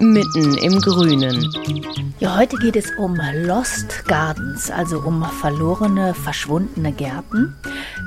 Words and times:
mitten 0.00 0.54
im 0.56 0.80
Grünen. 0.80 1.52
Ja, 2.18 2.36
heute 2.36 2.56
geht 2.56 2.76
es 2.76 2.90
um 2.96 3.18
Lost 3.44 4.06
Gardens, 4.06 4.70
also 4.70 5.00
um 5.00 5.22
verlorene, 5.22 6.14
verschwundene 6.14 6.92
Gärten. 6.92 7.54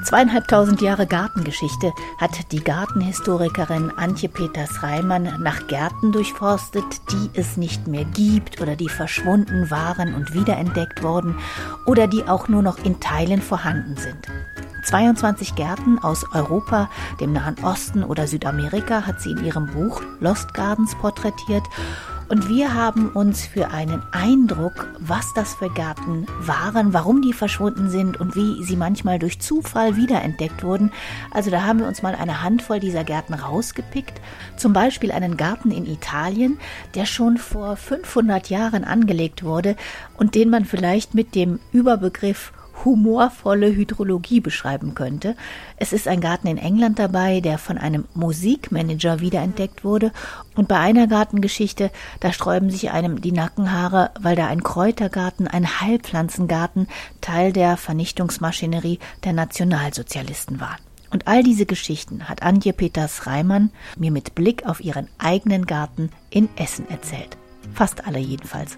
Zweieinhalbtausend 0.03 0.81
Jahre 0.81 1.05
Gartengeschichte 1.05 1.93
hat 2.19 2.51
die 2.51 2.63
Gartenhistorikerin 2.63 3.91
Antje 3.95 4.29
Peters-Reimann 4.29 5.41
nach 5.41 5.67
Gärten 5.67 6.11
durchforstet, 6.11 6.83
die 7.11 7.29
es 7.39 7.57
nicht 7.57 7.87
mehr 7.87 8.05
gibt 8.05 8.59
oder 8.59 8.75
die 8.75 8.89
verschwunden 8.89 9.69
waren 9.69 10.15
und 10.15 10.33
wiederentdeckt 10.33 11.03
wurden 11.03 11.35
oder 11.85 12.07
die 12.07 12.23
auch 12.23 12.47
nur 12.47 12.63
noch 12.63 12.83
in 12.83 12.99
Teilen 12.99 13.41
vorhanden 13.41 13.95
sind. 13.97 14.27
22 14.83 15.55
Gärten 15.55 15.97
aus 15.99 16.25
Europa, 16.33 16.89
dem 17.19 17.33
Nahen 17.33 17.55
Osten 17.63 18.03
oder 18.03 18.27
Südamerika 18.27 19.05
hat 19.05 19.21
sie 19.21 19.31
in 19.31 19.45
ihrem 19.45 19.67
Buch 19.67 20.01
Lost 20.19 20.53
Gardens 20.53 20.95
porträtiert. 20.95 21.63
Und 22.29 22.49
wir 22.49 22.73
haben 22.73 23.09
uns 23.09 23.45
für 23.45 23.71
einen 23.71 24.01
Eindruck, 24.11 24.87
was 24.99 25.33
das 25.33 25.55
für 25.55 25.69
Gärten 25.69 26.25
waren, 26.39 26.93
warum 26.93 27.21
die 27.21 27.33
verschwunden 27.33 27.89
sind 27.89 28.19
und 28.19 28.35
wie 28.35 28.63
sie 28.63 28.75
manchmal 28.75 29.19
durch 29.19 29.39
Zufall 29.39 29.97
wiederentdeckt 29.97 30.63
wurden. 30.63 30.91
Also 31.31 31.51
da 31.51 31.63
haben 31.63 31.79
wir 31.79 31.87
uns 31.87 32.01
mal 32.01 32.15
eine 32.15 32.41
Handvoll 32.41 32.79
dieser 32.79 33.03
Gärten 33.03 33.33
rausgepickt. 33.33 34.19
Zum 34.57 34.73
Beispiel 34.73 35.11
einen 35.11 35.37
Garten 35.37 35.69
in 35.69 35.85
Italien, 35.85 36.57
der 36.95 37.05
schon 37.05 37.37
vor 37.37 37.75
500 37.75 38.49
Jahren 38.49 38.83
angelegt 38.83 39.43
wurde 39.43 39.75
und 40.17 40.33
den 40.33 40.49
man 40.49 40.65
vielleicht 40.65 41.13
mit 41.13 41.35
dem 41.35 41.59
Überbegriff 41.71 42.53
humorvolle 42.83 43.67
Hydrologie 43.67 44.39
beschreiben 44.39 44.95
könnte. 44.95 45.35
Es 45.77 45.93
ist 45.93 46.07
ein 46.07 46.21
Garten 46.21 46.47
in 46.47 46.57
England 46.57 46.99
dabei, 46.99 47.39
der 47.39 47.57
von 47.57 47.77
einem 47.77 48.05
Musikmanager 48.13 49.19
wiederentdeckt 49.19 49.83
wurde. 49.83 50.11
Und 50.55 50.67
bei 50.67 50.77
einer 50.77 51.07
Gartengeschichte, 51.07 51.91
da 52.19 52.33
sträuben 52.33 52.69
sich 52.69 52.91
einem 52.91 53.21
die 53.21 53.31
Nackenhaare, 53.31 54.11
weil 54.19 54.35
da 54.35 54.47
ein 54.47 54.63
Kräutergarten, 54.63 55.47
ein 55.47 55.81
Heilpflanzengarten 55.81 56.87
Teil 57.21 57.53
der 57.53 57.77
Vernichtungsmaschinerie 57.77 58.99
der 59.23 59.33
Nationalsozialisten 59.33 60.59
war. 60.59 60.77
Und 61.09 61.27
all 61.27 61.43
diese 61.43 61.67
Geschichten 61.67 62.27
hat 62.27 62.41
Antje 62.41 62.73
Peters 62.73 63.27
Reimann 63.27 63.71
mir 63.95 64.11
mit 64.11 64.33
Blick 64.33 64.65
auf 64.65 64.83
ihren 64.83 65.07
eigenen 65.19 65.67
Garten 65.67 66.09
in 66.31 66.49
Essen 66.55 66.89
erzählt. 66.89 67.37
Fast 67.73 68.07
alle 68.07 68.19
jedenfalls. 68.19 68.77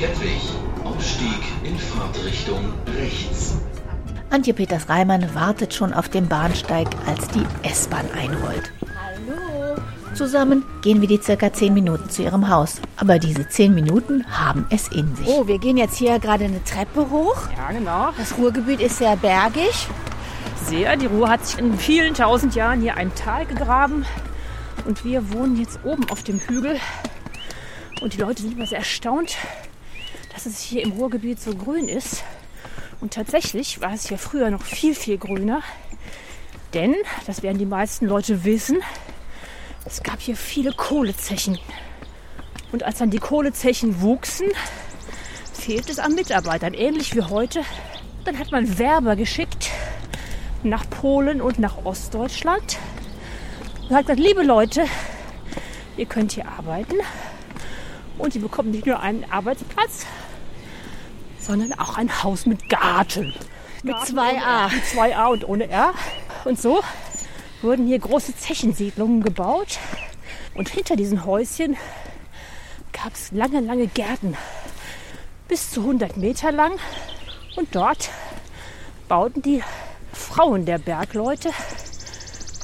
Kettwig. 0.00 0.40
Ausstieg 0.84 1.40
in 1.64 1.76
Fahrtrichtung 1.76 2.72
rechts. 2.96 3.56
Antje 4.30 4.54
Peters 4.54 4.88
Reimann 4.88 5.34
wartet 5.34 5.74
schon 5.74 5.92
auf 5.92 6.08
dem 6.08 6.28
Bahnsteig, 6.28 6.86
als 7.06 7.26
die 7.30 7.44
S-Bahn 7.64 8.08
einrollt. 8.12 8.72
Hallo. 8.82 9.74
Zusammen 10.14 10.62
gehen 10.82 11.00
wir 11.00 11.08
die 11.08 11.20
circa 11.20 11.52
zehn 11.52 11.74
Minuten 11.74 12.08
zu 12.10 12.22
ihrem 12.22 12.48
Haus. 12.48 12.80
Aber 12.96 13.18
diese 13.18 13.48
zehn 13.48 13.74
Minuten 13.74 14.24
haben 14.30 14.66
es 14.70 14.86
in 14.86 15.16
sich. 15.16 15.26
Oh, 15.26 15.48
wir 15.48 15.58
gehen 15.58 15.76
jetzt 15.76 15.96
hier 15.96 16.20
gerade 16.20 16.44
eine 16.44 16.62
Treppe 16.62 17.10
hoch. 17.10 17.48
Ja, 17.56 17.72
genau. 17.72 18.10
Das 18.16 18.38
Ruhrgebiet 18.38 18.80
ist 18.80 18.98
sehr 18.98 19.16
bergig. 19.16 19.88
Sehr. 20.64 20.96
Die 20.96 21.06
Ruhr 21.06 21.28
hat 21.28 21.44
sich 21.44 21.58
in 21.58 21.76
vielen 21.76 22.14
tausend 22.14 22.54
Jahren 22.54 22.80
hier 22.80 22.96
ein 22.96 23.12
Tal 23.16 23.46
gegraben. 23.46 24.06
Und 24.86 25.04
wir 25.04 25.32
wohnen 25.32 25.58
jetzt 25.58 25.80
oben 25.82 26.08
auf 26.08 26.22
dem 26.22 26.38
Hügel. 26.38 26.76
Und 28.00 28.14
die 28.14 28.18
Leute 28.18 28.42
sind 28.42 28.52
immer 28.52 28.66
sehr 28.66 28.78
erstaunt, 28.78 29.36
dass 30.38 30.46
es 30.46 30.60
hier 30.60 30.84
im 30.84 30.92
Ruhrgebiet 30.92 31.40
so 31.40 31.52
grün 31.52 31.88
ist. 31.88 32.22
Und 33.00 33.12
tatsächlich 33.12 33.80
war 33.80 33.92
es 33.92 34.06
hier 34.06 34.18
früher 34.18 34.52
noch 34.52 34.62
viel, 34.62 34.94
viel 34.94 35.18
grüner. 35.18 35.62
Denn, 36.74 36.94
das 37.26 37.42
werden 37.42 37.58
die 37.58 37.66
meisten 37.66 38.06
Leute 38.06 38.44
wissen, 38.44 38.80
es 39.84 40.00
gab 40.04 40.20
hier 40.20 40.36
viele 40.36 40.70
Kohlezechen. 40.70 41.58
Und 42.70 42.84
als 42.84 42.98
dann 42.98 43.10
die 43.10 43.18
Kohlezechen 43.18 44.00
wuchsen, 44.00 44.46
fehlt 45.54 45.90
es 45.90 45.98
an 45.98 46.14
Mitarbeitern, 46.14 46.72
ähnlich 46.72 47.16
wie 47.16 47.22
heute. 47.22 47.62
Dann 48.24 48.38
hat 48.38 48.52
man 48.52 48.78
Werber 48.78 49.16
geschickt 49.16 49.70
nach 50.62 50.88
Polen 50.88 51.40
und 51.40 51.58
nach 51.58 51.84
Ostdeutschland. 51.84 52.78
Und 53.88 53.96
hat 53.96 54.02
gesagt, 54.02 54.20
liebe 54.20 54.44
Leute, 54.44 54.84
ihr 55.96 56.06
könnt 56.06 56.30
hier 56.30 56.46
arbeiten. 56.46 56.98
Und 58.18 58.34
sie 58.34 58.38
bekommen 58.38 58.70
nicht 58.70 58.86
nur 58.86 59.00
einen 59.00 59.24
Arbeitsplatz, 59.30 60.06
sondern 61.48 61.72
auch 61.78 61.96
ein 61.96 62.22
Haus 62.22 62.44
mit 62.44 62.68
Garten. 62.68 63.32
Mit 63.82 63.94
Garten 63.94 64.06
zwei 64.06 64.32
ohne 64.32 64.44
A. 64.44 64.64
R, 64.66 64.70
Mit 64.70 64.84
zwei 64.84 65.16
A 65.16 65.26
und 65.28 65.48
ohne 65.48 65.68
R. 65.68 65.94
Und 66.44 66.60
so 66.60 66.82
wurden 67.62 67.86
hier 67.86 67.98
große 67.98 68.36
Zechensiedlungen 68.36 69.22
gebaut. 69.22 69.78
Und 70.54 70.68
hinter 70.68 70.94
diesen 70.94 71.24
Häuschen 71.24 71.78
gab 72.92 73.14
es 73.14 73.32
lange, 73.32 73.60
lange 73.60 73.86
Gärten. 73.86 74.36
Bis 75.48 75.70
zu 75.70 75.80
100 75.80 76.18
Meter 76.18 76.52
lang. 76.52 76.72
Und 77.56 77.74
dort 77.74 78.10
bauten 79.08 79.40
die 79.40 79.62
Frauen 80.12 80.66
der 80.66 80.76
Bergleute 80.78 81.50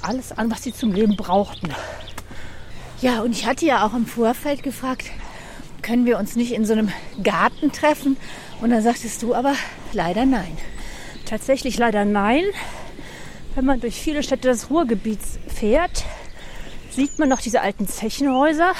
alles 0.03 0.31
an, 0.33 0.51
was 0.51 0.63
sie 0.63 0.75
zum 0.75 0.93
Leben 0.93 1.17
brauchten. 1.17 1.75
Ja, 3.01 3.23
und 3.23 3.33
ich 3.33 3.47
hatte 3.47 3.65
ja 3.65 3.87
auch 3.87 3.95
im 3.95 4.07
Vorfeld 4.07 4.63
gefragt, 4.63 5.11
können 5.85 6.07
wir 6.07 6.19
uns 6.19 6.35
nicht 6.35 6.53
in 6.53 6.65
so 6.65 6.73
einem 6.73 6.91
Garten 7.23 7.71
treffen? 7.71 8.17
Und 8.63 8.71
dann 8.71 8.83
sagtest 8.83 9.23
du 9.23 9.35
aber 9.35 9.55
leider 9.93 10.25
nein. 10.25 10.57
Tatsächlich 11.27 11.77
leider 11.77 12.07
nein. 12.07 12.45
Wenn 13.55 13.67
man 13.67 13.81
durch 13.81 14.01
viele 14.01 14.23
Städte 14.23 14.49
des 14.49 14.71
Ruhrgebiets 14.71 15.39
fährt, 15.47 16.05
sieht 16.91 17.19
man 17.19 17.29
noch 17.29 17.41
diese 17.41 17.61
alten 17.61 17.87
Zechenhäuser. 17.87 18.73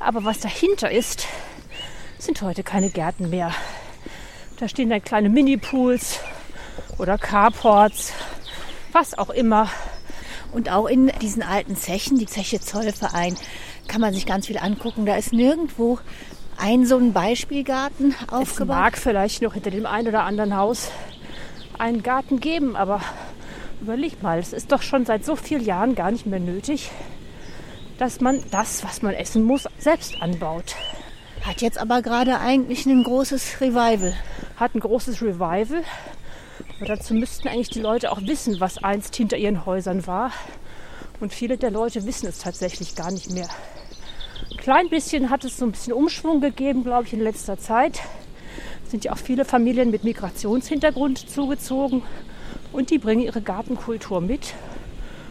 Aber 0.00 0.24
was 0.24 0.40
dahinter 0.40 0.90
ist, 0.90 1.28
sind 2.18 2.42
heute 2.42 2.64
keine 2.64 2.90
Gärten 2.90 3.30
mehr. 3.30 3.54
Da 4.58 4.68
stehen 4.68 4.90
dann 4.90 5.04
kleine 5.04 5.28
Minipools 5.28 6.18
oder 6.98 7.16
Carports, 7.16 8.12
was 8.90 9.16
auch 9.16 9.30
immer. 9.30 9.70
Und 10.52 10.68
auch 10.68 10.86
in 10.86 11.12
diesen 11.20 11.44
alten 11.44 11.76
Zechen, 11.76 12.18
die 12.18 12.26
Zeche 12.26 12.60
Zollverein, 12.60 13.36
kann 13.88 14.00
man 14.00 14.14
sich 14.14 14.26
ganz 14.26 14.46
viel 14.46 14.58
angucken. 14.58 15.06
Da 15.06 15.16
ist 15.16 15.32
nirgendwo 15.32 15.98
ein 16.58 16.86
so 16.86 16.96
ein 16.96 17.12
Beispielgarten 17.12 18.14
Es 18.26 18.32
aufgebaut. 18.32 18.76
mag 18.76 18.98
vielleicht 18.98 19.42
noch 19.42 19.54
hinter 19.54 19.70
dem 19.70 19.86
einen 19.86 20.08
oder 20.08 20.24
anderen 20.24 20.56
Haus 20.56 20.90
einen 21.78 22.02
Garten 22.02 22.40
geben, 22.40 22.76
aber 22.76 23.00
überleg 23.80 24.22
mal, 24.22 24.38
es 24.38 24.52
ist 24.52 24.72
doch 24.72 24.82
schon 24.82 25.04
seit 25.04 25.24
so 25.24 25.36
vielen 25.36 25.64
Jahren 25.64 25.94
gar 25.94 26.10
nicht 26.10 26.26
mehr 26.26 26.40
nötig, 26.40 26.90
dass 27.98 28.20
man 28.20 28.42
das, 28.50 28.84
was 28.84 29.02
man 29.02 29.14
essen 29.14 29.42
muss, 29.42 29.66
selbst 29.78 30.20
anbaut. 30.20 30.74
Hat 31.42 31.62
jetzt 31.62 31.78
aber 31.78 32.02
gerade 32.02 32.40
eigentlich 32.40 32.86
ein 32.86 33.04
großes 33.04 33.60
Revival. 33.60 34.14
Hat 34.56 34.74
ein 34.74 34.80
großes 34.80 35.22
Revival. 35.22 35.84
Aber 36.76 36.86
dazu 36.86 37.14
müssten 37.14 37.48
eigentlich 37.48 37.70
die 37.70 37.80
Leute 37.80 38.10
auch 38.10 38.20
wissen, 38.22 38.58
was 38.60 38.82
einst 38.82 39.14
hinter 39.14 39.36
ihren 39.36 39.64
Häusern 39.64 40.06
war. 40.06 40.32
Und 41.20 41.32
viele 41.32 41.56
der 41.56 41.70
Leute 41.70 42.04
wissen 42.04 42.26
es 42.26 42.38
tatsächlich 42.38 42.94
gar 42.96 43.10
nicht 43.10 43.30
mehr. 43.30 43.48
Ein 44.50 44.58
klein 44.58 44.88
bisschen 44.88 45.30
hat 45.30 45.44
es 45.44 45.56
so 45.56 45.64
ein 45.64 45.72
bisschen 45.72 45.92
Umschwung 45.92 46.40
gegeben, 46.40 46.84
glaube 46.84 47.04
ich, 47.04 47.12
in 47.12 47.20
letzter 47.20 47.58
Zeit. 47.58 48.00
Sind 48.88 49.04
ja 49.04 49.12
auch 49.12 49.18
viele 49.18 49.44
Familien 49.44 49.90
mit 49.90 50.04
Migrationshintergrund 50.04 51.18
zugezogen 51.28 52.02
und 52.72 52.90
die 52.90 52.98
bringen 52.98 53.22
ihre 53.22 53.42
Gartenkultur 53.42 54.20
mit. 54.20 54.54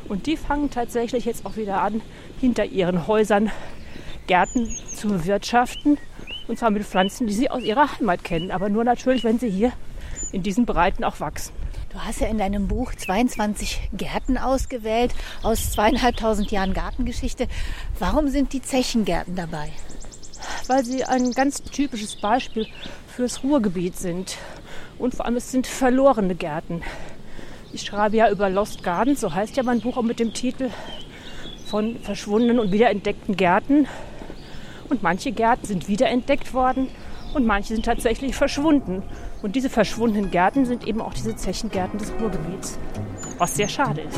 Und 0.09 0.27
die 0.27 0.35
fangen 0.35 0.69
tatsächlich 0.69 1.25
jetzt 1.25 1.45
auch 1.45 1.55
wieder 1.55 1.81
an, 1.81 2.01
hinter 2.41 2.65
ihren 2.65 3.07
Häusern 3.07 3.51
Gärten 4.27 4.75
zu 4.95 5.07
bewirtschaften. 5.07 5.97
Und 6.47 6.59
zwar 6.59 6.69
mit 6.69 6.83
Pflanzen, 6.83 7.25
die 7.25 7.33
sie 7.33 7.49
aus 7.49 7.63
ihrer 7.63 7.97
Heimat 7.97 8.23
kennen. 8.23 8.51
Aber 8.51 8.67
nur 8.67 8.83
natürlich, 8.83 9.23
wenn 9.23 9.39
sie 9.39 9.49
hier 9.49 9.71
in 10.33 10.43
diesen 10.43 10.65
Breiten 10.65 11.03
auch 11.05 11.21
wachsen. 11.21 11.53
Du 11.95 12.03
hast 12.03 12.19
ja 12.19 12.27
in 12.27 12.37
deinem 12.37 12.67
Buch 12.67 12.93
22 12.93 13.89
Gärten 13.93 14.37
ausgewählt 14.37 15.15
aus 15.43 15.71
zweieinhalbtausend 15.71 16.51
Jahren 16.51 16.73
Gartengeschichte. 16.73 17.47
Warum 17.99 18.27
sind 18.27 18.51
die 18.51 18.61
Zechengärten 18.61 19.37
dabei? 19.37 19.69
Weil 20.67 20.83
sie 20.83 21.05
ein 21.05 21.31
ganz 21.31 21.63
typisches 21.63 22.17
Beispiel 22.17 22.67
fürs 23.07 23.45
Ruhrgebiet 23.45 23.95
sind. 23.95 24.37
Und 24.99 25.15
vor 25.15 25.25
allem 25.25 25.37
es 25.37 25.49
sind 25.51 25.67
verlorene 25.67 26.35
Gärten. 26.35 26.83
Ich 27.71 27.83
schreibe 27.83 28.17
ja 28.17 28.29
über 28.29 28.49
Lost 28.49 28.83
Gardens, 28.83 29.21
so 29.21 29.33
heißt 29.33 29.55
ja 29.55 29.63
mein 29.63 29.79
Buch 29.79 29.95
auch 29.95 30.03
mit 30.03 30.19
dem 30.19 30.33
Titel 30.33 30.71
von 31.65 31.97
verschwundenen 32.01 32.59
und 32.59 32.73
wiederentdeckten 32.73 33.37
Gärten. 33.37 33.87
Und 34.89 35.01
manche 35.01 35.31
Gärten 35.31 35.65
sind 35.65 35.87
wiederentdeckt 35.87 36.53
worden 36.53 36.89
und 37.33 37.45
manche 37.45 37.73
sind 37.73 37.85
tatsächlich 37.85 38.35
verschwunden. 38.35 39.01
Und 39.45 39.55
diese 39.55 39.69
verschwundenen 39.69 40.31
Gärten 40.31 40.65
sind 40.65 40.87
eben 40.87 40.99
auch 40.99 41.13
diese 41.13 41.35
Zechengärten 41.35 41.99
des 41.99 42.11
Ruhrgebiets, 42.13 42.79
was 43.37 43.53
sehr 43.53 43.67
schade 43.67 44.01
ist. 44.01 44.17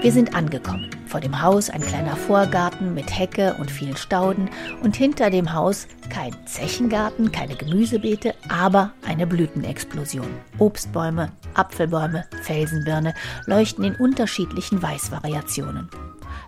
Wir 0.00 0.10
sind 0.10 0.34
angekommen. 0.34 0.90
Vor 1.06 1.20
dem 1.20 1.40
Haus 1.40 1.70
ein 1.70 1.80
kleiner 1.80 2.16
Vorgarten 2.16 2.92
mit 2.92 3.16
Hecke 3.16 3.54
und 3.60 3.70
vielen 3.70 3.96
Stauden 3.96 4.50
und 4.82 4.96
hinter 4.96 5.30
dem 5.30 5.52
Haus 5.52 5.86
kein 6.10 6.34
Zechengarten, 6.44 7.30
keine 7.30 7.54
Gemüsebeete, 7.54 8.34
aber 8.48 8.90
eine 9.06 9.28
Blütenexplosion. 9.28 10.26
Obstbäume, 10.58 11.30
Apfelbäume, 11.54 12.24
Felsenbirne 12.42 13.14
leuchten 13.46 13.84
in 13.84 13.94
unterschiedlichen 13.94 14.82
Weißvariationen. 14.82 15.88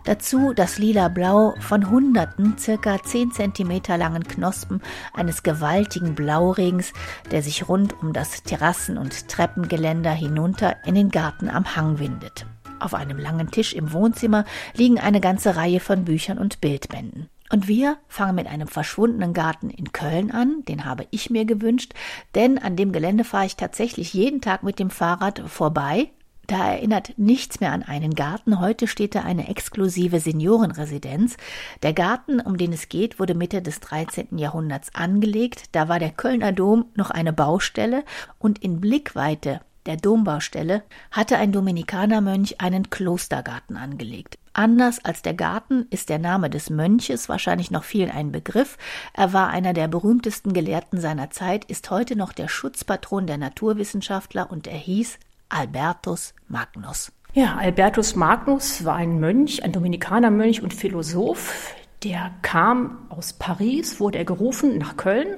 Dazu 0.07 0.53
das 0.53 0.77
lila-blau 0.77 1.53
von 1.59 1.89
hunderten, 1.89 2.57
circa 2.57 3.03
10 3.03 3.33
cm 3.33 3.81
langen 3.97 4.23
Knospen 4.23 4.81
eines 5.13 5.43
gewaltigen 5.43 6.15
Blauregens, 6.15 6.93
der 7.29 7.43
sich 7.43 7.67
rund 7.67 8.01
um 8.01 8.13
das 8.13 8.43
Terrassen- 8.43 8.97
und 8.97 9.27
Treppengeländer 9.27 10.11
hinunter 10.11 10.77
in 10.85 10.95
den 10.95 11.09
Garten 11.09 11.49
am 11.49 11.75
Hang 11.75 11.99
windet. 11.99 12.45
Auf 12.79 12.93
einem 12.93 13.19
langen 13.19 13.51
Tisch 13.51 13.73
im 13.73 13.91
Wohnzimmer 13.91 14.45
liegen 14.73 14.97
eine 14.97 15.19
ganze 15.19 15.57
Reihe 15.57 15.81
von 15.81 16.05
Büchern 16.05 16.37
und 16.37 16.61
Bildbänden. 16.61 17.27
Und 17.51 17.67
wir 17.67 17.97
fangen 18.07 18.35
mit 18.35 18.47
einem 18.47 18.69
verschwundenen 18.69 19.33
Garten 19.33 19.69
in 19.69 19.91
Köln 19.91 20.31
an, 20.31 20.63
den 20.69 20.85
habe 20.85 21.05
ich 21.11 21.29
mir 21.29 21.43
gewünscht, 21.43 21.93
denn 22.33 22.57
an 22.59 22.77
dem 22.77 22.93
Gelände 22.93 23.25
fahre 23.25 23.45
ich 23.45 23.57
tatsächlich 23.57 24.13
jeden 24.13 24.39
Tag 24.39 24.63
mit 24.63 24.79
dem 24.79 24.89
Fahrrad 24.89 25.43
vorbei. 25.47 26.11
Da 26.47 26.71
erinnert 26.71 27.13
nichts 27.17 27.59
mehr 27.59 27.73
an 27.73 27.83
einen 27.83 28.15
Garten. 28.15 28.61
Heute 28.61 28.87
steht 28.87 29.15
da 29.15 29.21
eine 29.21 29.49
exklusive 29.49 30.21
Seniorenresidenz. 30.21 31.35
Der 31.83 31.91
Garten, 31.91 32.39
um 32.39 32.57
den 32.57 32.71
es 32.71 32.87
geht, 32.87 33.19
wurde 33.19 33.35
Mitte 33.35 33.61
des 33.61 33.81
13. 33.81 34.37
Jahrhunderts 34.37 34.95
angelegt. 34.95 35.75
Da 35.75 35.89
war 35.89 35.99
der 35.99 36.11
Kölner 36.11 36.53
Dom 36.53 36.85
noch 36.95 37.11
eine 37.11 37.33
Baustelle 37.33 38.05
und 38.39 38.59
in 38.59 38.79
Blickweite 38.79 39.59
der 39.87 39.97
Dombaustelle, 39.97 40.83
hatte 41.11 41.37
ein 41.37 41.51
Dominikanermönch 41.51 42.61
einen 42.61 42.89
Klostergarten 42.89 43.77
angelegt. 43.77 44.37
Anders 44.53 45.03
als 45.03 45.21
der 45.21 45.33
Garten 45.33 45.87
ist 45.89 46.09
der 46.09 46.19
Name 46.19 46.49
des 46.49 46.69
Mönches 46.69 47.29
wahrscheinlich 47.29 47.71
noch 47.71 47.83
vielen 47.83 48.11
ein 48.11 48.31
Begriff. 48.31 48.77
Er 49.13 49.31
war 49.31 49.49
einer 49.49 49.73
der 49.73 49.87
berühmtesten 49.87 50.51
Gelehrten 50.51 50.99
seiner 50.99 51.29
Zeit, 51.29 51.65
ist 51.65 51.89
heute 51.89 52.15
noch 52.15 52.33
der 52.33 52.47
Schutzpatron 52.47 53.27
der 53.27 53.37
Naturwissenschaftler 53.37 54.51
und 54.51 54.67
er 54.67 54.77
hieß 54.77 55.19
Albertus 55.49 56.33
Magnus. 56.47 57.11
Ja, 57.33 57.55
Albertus 57.55 58.15
Magnus 58.15 58.83
war 58.85 58.95
ein 58.95 59.19
Mönch, 59.19 59.63
ein 59.63 59.71
Dominikanermönch 59.71 60.61
und 60.61 60.73
Philosoph. 60.73 61.73
Der 62.03 62.31
kam 62.41 63.07
aus 63.09 63.33
Paris, 63.33 63.99
wurde 63.99 64.17
er 64.17 64.25
gerufen 64.25 64.77
nach 64.77 64.97
Köln 64.97 65.37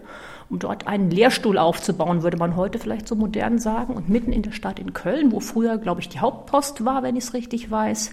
um 0.49 0.59
dort 0.59 0.87
einen 0.87 1.11
Lehrstuhl 1.11 1.57
aufzubauen, 1.57 2.23
würde 2.23 2.37
man 2.37 2.55
heute 2.55 2.79
vielleicht 2.79 3.07
so 3.07 3.15
modern 3.15 3.59
sagen. 3.59 3.93
Und 3.93 4.09
mitten 4.09 4.33
in 4.33 4.41
der 4.41 4.51
Stadt 4.51 4.79
in 4.79 4.93
Köln, 4.93 5.31
wo 5.31 5.39
früher, 5.39 5.77
glaube 5.77 6.01
ich, 6.01 6.09
die 6.09 6.19
Hauptpost 6.19 6.85
war, 6.85 7.03
wenn 7.03 7.15
ich 7.15 7.25
es 7.25 7.33
richtig 7.33 7.69
weiß, 7.69 8.11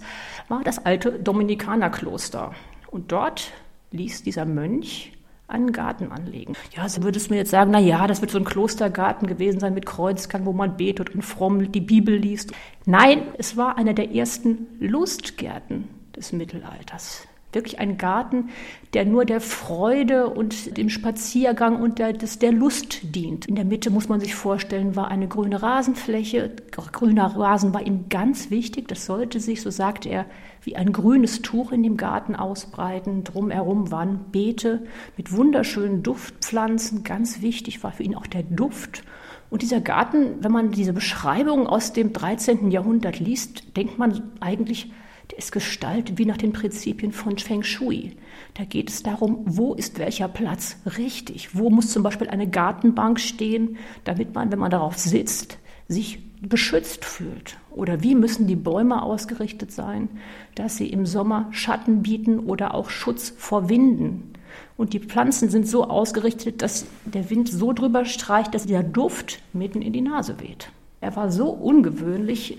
war 0.49 0.63
das 0.63 0.85
alte 0.85 1.13
Dominikanerkloster. 1.13 2.53
Und 2.91 3.11
dort 3.13 3.53
ließ 3.91 4.23
dieser 4.23 4.45
Mönch 4.45 5.13
einen 5.49 5.73
Garten 5.73 6.11
anlegen. 6.11 6.55
Ja, 6.75 6.89
so 6.89 7.03
würdest 7.03 7.29
du 7.29 7.35
mir 7.35 7.39
jetzt 7.39 7.51
sagen, 7.51 7.71
na 7.71 7.79
ja, 7.79 8.07
das 8.07 8.21
wird 8.21 8.31
so 8.31 8.39
ein 8.39 8.45
Klostergarten 8.45 9.29
gewesen 9.29 9.61
sein 9.61 9.75
mit 9.75 9.87
Kreuzgang, 9.87 10.45
wo 10.45 10.53
man 10.53 10.77
betet 10.77 11.15
und 11.15 11.23
fromm 11.23 11.71
die 11.73 11.81
Bibel 11.81 12.17
liest. 12.17 12.53
Nein, 12.85 13.23
es 13.39 13.57
war 13.57 13.79
einer 13.79 13.95
der 13.95 14.15
ersten 14.15 14.67
Lustgärten 14.81 15.89
des 16.17 16.33
Mittelalters 16.33 17.29
wirklich 17.53 17.79
ein 17.79 17.97
Garten, 17.97 18.51
der 18.93 19.05
nur 19.05 19.25
der 19.25 19.41
Freude 19.41 20.29
und 20.29 20.77
dem 20.77 20.89
Spaziergang 20.89 21.81
und 21.81 21.99
der, 21.99 22.13
des, 22.13 22.39
der 22.39 22.53
Lust 22.53 23.15
dient. 23.15 23.47
In 23.47 23.55
der 23.55 23.65
Mitte 23.65 23.91
muss 23.91 24.09
man 24.09 24.21
sich 24.21 24.35
vorstellen, 24.35 24.97
war 24.97 25.09
eine 25.09 25.29
grüne 25.29 25.63
Rasenfläche. 25.63 26.53
Grüner 26.71 27.37
Rasen 27.37 27.73
war 27.75 27.87
ihm 27.87 28.09
ganz 28.09 28.51
wichtig. 28.51 28.89
Das 28.89 29.07
sollte 29.07 29.41
sich, 29.41 29.63
so 29.63 29.71
sagte 29.71 30.09
er, 30.09 30.27
wie 30.63 30.77
ein 30.77 30.93
grünes 30.93 31.43
Tuch 31.43 31.73
in 31.73 31.83
dem 31.83 31.97
Garten 31.97 32.37
ausbreiten. 32.37 33.25
Drumherum 33.25 33.91
waren 33.91 34.27
Beete 34.33 34.87
mit 35.17 35.33
wunderschönen 35.33 36.03
Duftpflanzen. 36.03 37.05
Ganz 37.05 37.41
wichtig 37.41 37.83
war 37.83 37.93
für 37.93 38.03
ihn 38.03 38.15
auch 38.15 38.27
der 38.27 38.43
Duft. 38.43 39.03
Und 39.49 39.63
dieser 39.63 39.81
Garten, 39.81 40.43
wenn 40.43 40.53
man 40.53 40.73
diese 40.73 40.93
Beschreibung 40.93 41.67
aus 41.67 41.93
dem 41.93 42.13
13. 42.13 42.71
Jahrhundert 42.71 43.21
liest, 43.21 43.77
denkt 43.77 43.99
man 43.99 44.23
eigentlich, 44.41 44.91
der 45.31 45.39
ist 45.39 45.53
gestaltet 45.53 46.19
wie 46.19 46.27
nach 46.27 46.37
den 46.37 46.53
Prinzipien 46.53 47.13
von 47.13 47.39
Feng 47.39 47.63
Shui. 47.63 48.17
Da 48.55 48.65
geht 48.65 48.91
es 48.91 49.03
darum, 49.03 49.43
wo 49.45 49.75
ist 49.75 49.99
welcher 49.99 50.29
Platz 50.29 50.77
richtig? 50.97 51.57
Wo 51.57 51.71
muss 51.71 51.91
zum 51.91 52.03
Beispiel 52.03 52.29
eine 52.29 52.49
Gartenbank 52.49 53.21
stehen, 53.21 53.77
damit 54.05 54.35
man, 54.35 54.53
wenn 54.53 54.59
man 54.59 54.71
darauf 54.71 54.97
sitzt, 54.97 55.59
sich 55.89 56.21
beschützt 56.41 57.05
fühlt? 57.05 57.59
Oder 57.71 58.03
wie 58.03 58.15
müssen 58.15 58.47
die 58.47 58.57
Bäume 58.57 59.03
ausgerichtet 59.03 59.73
sein, 59.73 60.09
dass 60.55 60.77
sie 60.77 60.89
im 60.89 61.07
Sommer 61.07 61.49
Schatten 61.51 62.03
bieten 62.03 62.39
oder 62.39 62.75
auch 62.75 62.91
Schutz 62.91 63.35
vor 63.37 63.69
Winden? 63.69 64.33
Und 64.77 64.93
die 64.93 65.01
Pflanzen 65.01 65.51
sind 65.51 65.67
so 65.67 65.85
ausgerichtet, 65.85 66.63
dass 66.63 66.87
der 67.05 67.31
Wind 67.31 67.49
so 67.49 67.73
drüber 67.73 68.05
streicht, 68.05 68.55
dass 68.55 68.67
der 68.67 68.83
Duft 68.83 69.41
mitten 69.53 69.83
in 69.83 69.93
die 69.93 70.03
Nase 70.03 70.41
weht. 70.41 70.71
Er 71.01 71.17
war 71.17 71.31
so 71.31 71.49
ungewöhnlich 71.49 72.59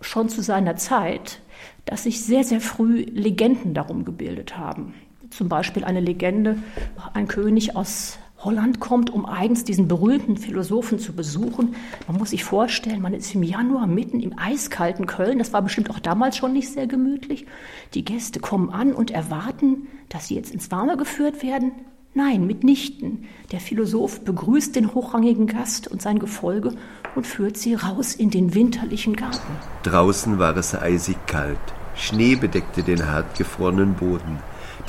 schon 0.00 0.28
zu 0.28 0.42
seiner 0.42 0.76
Zeit, 0.76 1.40
dass 1.84 2.04
sich 2.04 2.24
sehr, 2.24 2.44
sehr 2.44 2.60
früh 2.60 3.02
Legenden 3.02 3.74
darum 3.74 4.04
gebildet 4.04 4.56
haben. 4.56 4.94
Zum 5.30 5.48
Beispiel 5.48 5.84
eine 5.84 6.00
Legende, 6.00 6.56
ein 7.12 7.28
König 7.28 7.76
aus 7.76 8.18
Holland 8.38 8.78
kommt, 8.78 9.10
um 9.10 9.26
eigens 9.26 9.64
diesen 9.64 9.88
berühmten 9.88 10.36
Philosophen 10.36 10.98
zu 10.98 11.12
besuchen. 11.12 11.74
Man 12.06 12.18
muss 12.18 12.30
sich 12.30 12.44
vorstellen, 12.44 13.02
man 13.02 13.12
ist 13.12 13.34
im 13.34 13.42
Januar 13.42 13.86
mitten 13.86 14.20
im 14.20 14.38
eiskalten 14.38 15.06
Köln. 15.06 15.38
Das 15.38 15.52
war 15.52 15.60
bestimmt 15.60 15.90
auch 15.90 15.98
damals 15.98 16.36
schon 16.36 16.52
nicht 16.52 16.68
sehr 16.68 16.86
gemütlich. 16.86 17.46
Die 17.94 18.04
Gäste 18.04 18.38
kommen 18.38 18.70
an 18.70 18.92
und 18.92 19.10
erwarten, 19.10 19.88
dass 20.08 20.28
sie 20.28 20.36
jetzt 20.36 20.54
ins 20.54 20.70
Warme 20.70 20.96
geführt 20.96 21.42
werden. 21.42 21.72
Nein, 22.14 22.46
mitnichten. 22.46 23.24
Der 23.52 23.60
Philosoph 23.60 24.24
begrüßt 24.24 24.74
den 24.74 24.94
hochrangigen 24.94 25.46
Gast 25.46 25.88
und 25.88 26.02
sein 26.02 26.18
Gefolge 26.18 26.72
und 27.14 27.26
führt 27.26 27.56
sie 27.56 27.74
raus 27.74 28.14
in 28.14 28.30
den 28.30 28.54
winterlichen 28.54 29.14
Garten. 29.14 29.52
Draußen 29.84 30.38
war 30.38 30.56
es 30.56 30.74
eisig 30.74 31.16
kalt. 31.26 31.58
Schnee 31.94 32.36
bedeckte 32.36 32.82
den 32.82 33.06
hartgefrorenen 33.06 33.94
Boden. 33.94 34.38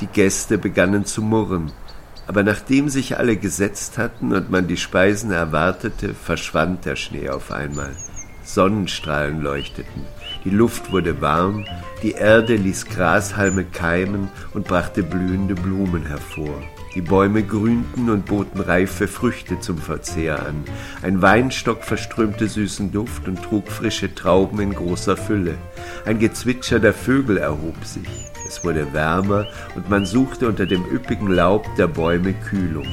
Die 0.00 0.06
Gäste 0.06 0.58
begannen 0.58 1.04
zu 1.04 1.22
murren. 1.22 1.72
Aber 2.26 2.42
nachdem 2.42 2.88
sich 2.88 3.18
alle 3.18 3.36
gesetzt 3.36 3.98
hatten 3.98 4.32
und 4.32 4.50
man 4.50 4.68
die 4.68 4.76
Speisen 4.76 5.32
erwartete, 5.32 6.14
verschwand 6.14 6.84
der 6.84 6.96
Schnee 6.96 7.28
auf 7.28 7.50
einmal. 7.50 7.96
Sonnenstrahlen 8.44 9.42
leuchteten. 9.42 10.04
Die 10.44 10.50
Luft 10.50 10.92
wurde 10.92 11.20
warm, 11.20 11.64
die 12.02 12.12
Erde 12.12 12.56
ließ 12.56 12.86
Grashalme 12.86 13.64
keimen 13.64 14.28
und 14.54 14.66
brachte 14.66 15.02
blühende 15.02 15.54
Blumen 15.54 16.06
hervor. 16.06 16.62
Die 16.94 17.02
Bäume 17.02 17.44
grünten 17.44 18.10
und 18.10 18.26
boten 18.26 18.60
reife 18.60 19.06
Früchte 19.06 19.60
zum 19.60 19.78
Verzehr 19.78 20.44
an. 20.44 20.64
Ein 21.02 21.22
Weinstock 21.22 21.84
verströmte 21.84 22.48
süßen 22.48 22.90
Duft 22.90 23.28
und 23.28 23.40
trug 23.42 23.68
frische 23.68 24.12
Trauben 24.12 24.58
in 24.60 24.74
großer 24.74 25.16
Fülle. 25.16 25.54
Ein 26.04 26.18
Gezwitscher 26.18 26.80
der 26.80 26.92
Vögel 26.92 27.36
erhob 27.36 27.84
sich. 27.84 28.08
Es 28.48 28.64
wurde 28.64 28.92
wärmer 28.92 29.46
und 29.76 29.88
man 29.88 30.04
suchte 30.04 30.48
unter 30.48 30.66
dem 30.66 30.84
üppigen 30.84 31.28
Laub 31.30 31.64
der 31.76 31.86
Bäume 31.86 32.34
Kühlung. 32.34 32.88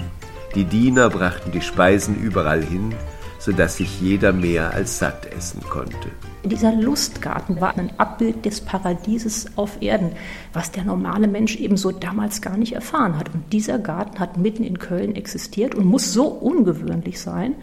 Die 0.54 0.66
Diener 0.66 1.10
brachten 1.10 1.51
die 1.51 1.62
Speisen 1.62 2.16
überall 2.16 2.63
hin, 2.63 2.94
so 3.48 3.54
dass 3.54 3.77
sich 3.77 4.01
jeder 4.01 4.34
mehr 4.34 4.74
als 4.74 5.00
satt 5.00 5.25
essen 5.32 5.62
konnte. 5.70 6.10
Dieser 6.44 6.74
Lustgarten 6.74 7.62
war 7.62 7.77
ein 7.77 7.92
Abbild 7.98 8.44
des 8.44 8.60
Paradieses 8.60 9.46
auf 9.56 9.82
Erden, 9.82 10.12
was 10.51 10.72
der 10.72 10.84
normale 10.84 11.30
Mensch 11.30 11.56
ebenso 11.56 11.94
damals 11.94 12.42
gar 12.42 12.58
nicht 12.58 12.74
erfahren 12.74 13.18
hat. 13.18 13.34
Und 13.34 13.54
dieser 13.54 13.80
Garten 13.80 14.20
hat 14.20 14.36
mitten 14.36 14.66
in 14.66 14.80
Köln 14.80 15.16
existiert 15.16 15.75
und 15.75 15.86
muss 15.86 16.12
so 16.12 16.25
ungewöhnlich 16.25 17.22
sein, 17.22 17.56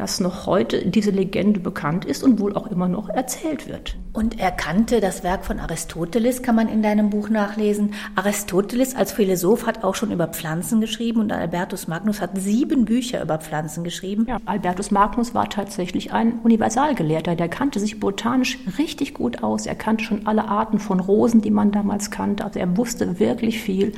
dass 0.00 0.18
noch 0.18 0.46
heute 0.46 0.86
diese 0.86 1.10
Legende 1.10 1.60
bekannt 1.60 2.06
ist 2.06 2.24
und 2.24 2.40
wohl 2.40 2.56
auch 2.56 2.68
immer 2.68 2.88
noch 2.88 3.10
erzählt 3.10 3.68
wird. 3.68 3.98
Und 4.14 4.40
er 4.40 4.50
kannte 4.50 4.98
das 5.00 5.22
Werk 5.22 5.44
von 5.44 5.60
Aristoteles, 5.60 6.42
kann 6.42 6.54
man 6.54 6.68
in 6.68 6.82
deinem 6.82 7.10
Buch 7.10 7.28
nachlesen. 7.28 7.92
Aristoteles 8.16 8.96
als 8.96 9.12
Philosoph 9.12 9.66
hat 9.66 9.84
auch 9.84 9.94
schon 9.94 10.10
über 10.10 10.26
Pflanzen 10.28 10.80
geschrieben 10.80 11.20
und 11.20 11.30
Albertus 11.30 11.86
Magnus 11.86 12.22
hat 12.22 12.30
sieben 12.38 12.86
Bücher 12.86 13.22
über 13.22 13.36
Pflanzen 13.36 13.84
geschrieben. 13.84 14.24
Ja, 14.26 14.38
Albertus 14.46 14.90
Magnus 14.90 15.34
war 15.34 15.50
tatsächlich 15.50 16.14
ein 16.14 16.40
Universalgelehrter. 16.44 17.36
Der 17.36 17.50
kannte 17.50 17.78
sich 17.78 18.00
botanisch 18.00 18.58
richtig 18.78 19.12
gut 19.12 19.42
aus. 19.42 19.66
Er 19.66 19.74
kannte 19.74 20.04
schon 20.04 20.26
alle 20.26 20.48
Arten 20.48 20.78
von 20.78 20.98
Rosen, 20.98 21.42
die 21.42 21.50
man 21.50 21.72
damals 21.72 22.10
kannte. 22.10 22.42
Also 22.42 22.58
er 22.58 22.74
wusste 22.78 23.20
wirklich 23.20 23.60
viel 23.60 23.92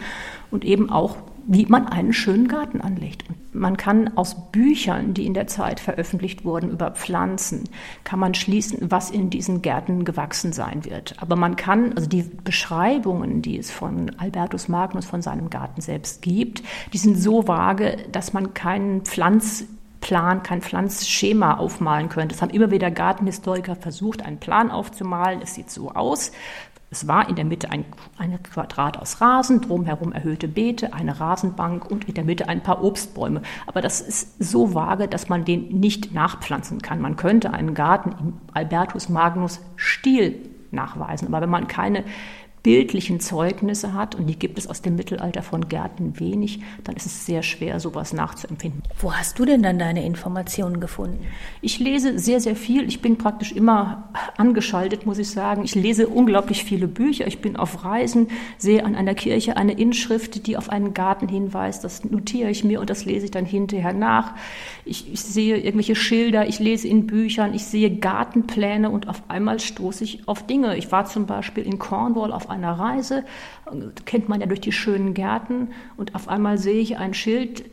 und 0.51 0.65
eben 0.65 0.91
auch 0.91 1.17
wie 1.47 1.67
man 1.67 1.87
einen 1.89 2.13
schönen 2.13 2.49
Garten 2.49 2.81
anlegt. 2.81 3.29
Und 3.29 3.55
man 3.55 3.77
kann 3.77 4.17
aus 4.17 4.51
Büchern, 4.51 5.15
die 5.15 5.27
in 5.27 5.35
der 5.35 5.47
Zeit 5.47 5.81
veröffentlicht 5.81 6.45
wurden 6.45 6.71
über 6.71 6.91
Pflanzen, 6.93 7.65
kann 8.05 8.19
man 8.19 8.35
schließen, 8.35 8.91
was 8.91 9.11
in 9.11 9.31
diesen 9.31 9.63
Gärten 9.63 10.05
gewachsen 10.05 10.53
sein 10.53 10.85
wird. 10.85 11.15
Aber 11.19 11.37
man 11.37 11.57
kann, 11.57 11.93
also 11.95 12.09
die 12.09 12.23
Beschreibungen, 12.23 13.43
die 13.43 13.59
es 13.59 13.71
von 13.71 14.13
Albertus 14.19 14.69
Magnus 14.69 15.07
von 15.07 15.23
seinem 15.23 15.51
Garten 15.51 15.81
selbst 15.81 16.23
gibt, 16.23 16.63
die 16.93 16.99
sind 16.99 17.17
so 17.17 17.47
vage, 17.47 17.99
dass 18.11 18.33
man 18.33 18.55
keinen 18.55 19.03
Pflanzplan, 19.03 20.43
kein 20.43 20.63
Pflanzschema 20.63 21.59
aufmalen 21.59 22.09
könnte. 22.09 22.35
Es 22.35 22.43
haben 22.43 22.51
immer 22.51 22.71
wieder 22.71 22.91
Gartenhistoriker 22.91 23.77
versucht, 23.77 24.23
einen 24.23 24.39
Plan 24.39 24.71
aufzumalen. 24.71 25.41
Es 25.43 25.55
sieht 25.55 25.71
so 25.71 25.91
aus. 25.91 26.33
Es 26.93 27.09
war 27.09 27.27
in 27.27 27.37
der 27.37 27.47
Mitte 27.47 27.71
ein, 27.71 27.87
ein 28.19 28.43
Quadrat 28.43 28.99
aus 28.99 29.23
Rasen, 29.23 29.63
drumherum 29.63 30.13
erhöhte 30.13 30.47
Beete, 30.47 30.93
eine 30.93 31.19
Rasenbank 31.19 31.91
und 31.91 32.05
in 32.05 32.13
der 32.13 32.23
Mitte 32.23 32.51
ein 32.51 32.63
paar 32.63 32.85
Obstbäume. 32.85 33.41
Aber 33.67 33.81
das 33.81 34.03
ist 34.03 34.45
so 34.45 34.75
vage, 34.75 35.09
dass 35.09 35.31
man 35.31 35.47
den 35.47 35.81
nicht 35.81 36.13
nachpflanzen 36.13 36.83
kann. 36.83 37.01
Man 37.01 37.17
könnte 37.17 37.55
einen 37.55 37.73
Garten 37.73 38.13
im 38.21 38.35
Albertus 38.53 39.09
Magnus 39.09 39.61
Stil 39.77 40.51
nachweisen, 40.71 41.29
aber 41.29 41.41
wenn 41.41 41.49
man 41.49 41.67
keine 41.67 42.05
bildlichen 42.63 43.19
Zeugnisse 43.19 43.93
hat, 43.93 44.15
und 44.15 44.27
die 44.27 44.39
gibt 44.39 44.57
es 44.59 44.69
aus 44.69 44.83
dem 44.83 44.95
Mittelalter 44.95 45.43
von 45.43 45.69
Gärten 45.69 46.21
wenig, 46.21 46.61
dann 46.85 46.95
ist 46.95 47.07
es 47.07 47.27
sehr 47.27 47.43
schwer, 47.43 47.81
sowas 47.81 48.13
nachzuempfinden. 48.13 48.83
Wo 49.01 49.13
hast 49.13 49.39
du 49.39 49.45
denn 49.45 49.63
dann 49.63 49.79
deine 49.79 50.05
Informationen 50.05 50.79
gefunden? 50.79 51.27
Ich 51.61 51.81
lese 51.81 52.19
sehr, 52.19 52.41
sehr 52.41 52.55
viel. 52.55 52.87
Ich 52.87 53.03
bin 53.03 53.19
praktisch 53.19 53.53
immer 53.53 54.09
angeschaltet, 54.37 55.07
muss 55.07 55.19
ich 55.19 55.31
sagen. 55.31 55.65
Ich 55.65 55.75
lese 55.75 56.07
unglaublich 56.07 56.65
viele 56.65 56.87
Bücher. 56.87 57.27
Ich 57.27 57.41
bin 57.41 57.57
auf 57.57 57.85
Reisen, 57.85 58.29
sehe 58.59 58.85
an 58.85 58.95
einer 58.95 59.15
Kirche 59.15 59.57
eine 59.57 59.73
Inschrift, 59.73 60.47
die 60.47 60.57
auf 60.57 60.69
einen 60.69 60.95
Garten 60.95 61.29
hinweist. 61.29 61.83
Das 61.83 62.05
notiere 62.05 62.51
ich 62.51 62.63
mir 62.63 62.81
und 62.81 62.91
das 62.91 63.05
lese 63.05 63.25
ich 63.25 63.31
dann 63.33 63.45
hinterher 63.45 63.93
nach. 63.93 64.35
Ich, 64.85 65.13
ich 65.13 65.21
sehe 65.21 65.57
irgendwelche 65.57 65.97
Schilder, 65.97 66.47
ich 66.47 66.61
lese 66.61 66.87
in 66.87 67.07
Büchern, 67.07 67.55
ich 67.55 67.65
sehe 67.65 67.91
Gartenpläne 67.91 68.91
und 68.91 69.09
auf 69.09 69.23
einmal 69.29 69.59
stoße 69.59 70.05
ich 70.05 70.29
auf 70.29 70.47
Dinge. 70.47 70.77
Ich 70.77 70.93
war 70.93 71.07
zum 71.07 71.27
Beispiel 71.27 71.65
in 71.65 71.79
Cornwall 71.79 72.33
auf 72.33 72.52
einer 72.53 72.73
Reise, 72.73 73.25
kennt 74.05 74.29
man 74.29 74.41
ja 74.41 74.47
durch 74.47 74.61
die 74.61 74.73
schönen 74.73 75.15
Gärten 75.15 75.71
und 75.97 76.15
auf 76.15 76.29
einmal 76.29 76.59
sehe 76.59 76.81
ich 76.81 76.99
ein 76.99 77.15
Schild, 77.15 77.65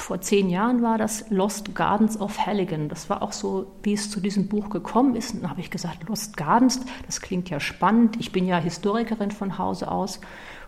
vor 0.00 0.20
zehn 0.20 0.48
Jahren 0.48 0.82
war 0.82 0.96
das 0.96 1.28
Lost 1.30 1.74
Gardens 1.74 2.20
of 2.20 2.46
Halligan. 2.46 2.88
Das 2.88 3.10
war 3.10 3.22
auch 3.22 3.32
so, 3.32 3.72
wie 3.82 3.92
es 3.92 4.10
zu 4.10 4.20
diesem 4.20 4.48
Buch 4.48 4.70
gekommen 4.70 5.16
ist. 5.16 5.34
Und 5.34 5.42
dann 5.42 5.50
habe 5.50 5.60
ich 5.60 5.70
gesagt, 5.70 6.08
Lost 6.08 6.36
Gardens, 6.36 6.80
das 7.06 7.20
klingt 7.20 7.50
ja 7.50 7.60
spannend. 7.60 8.16
Ich 8.18 8.32
bin 8.32 8.46
ja 8.46 8.58
Historikerin 8.58 9.30
von 9.30 9.58
Hause 9.58 9.90
aus. 9.90 10.20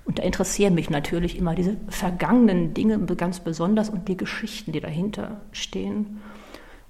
Und 0.04 0.18
da 0.18 0.22
interessieren 0.22 0.74
mich 0.74 0.90
natürlich 0.90 1.38
immer 1.38 1.54
diese 1.54 1.76
vergangenen 1.88 2.74
Dinge 2.74 2.98
ganz 3.16 3.40
besonders 3.40 3.90
und 3.90 4.08
die 4.08 4.16
Geschichten, 4.16 4.72
die 4.72 4.80
dahinter 4.80 5.40
stehen. 5.52 6.20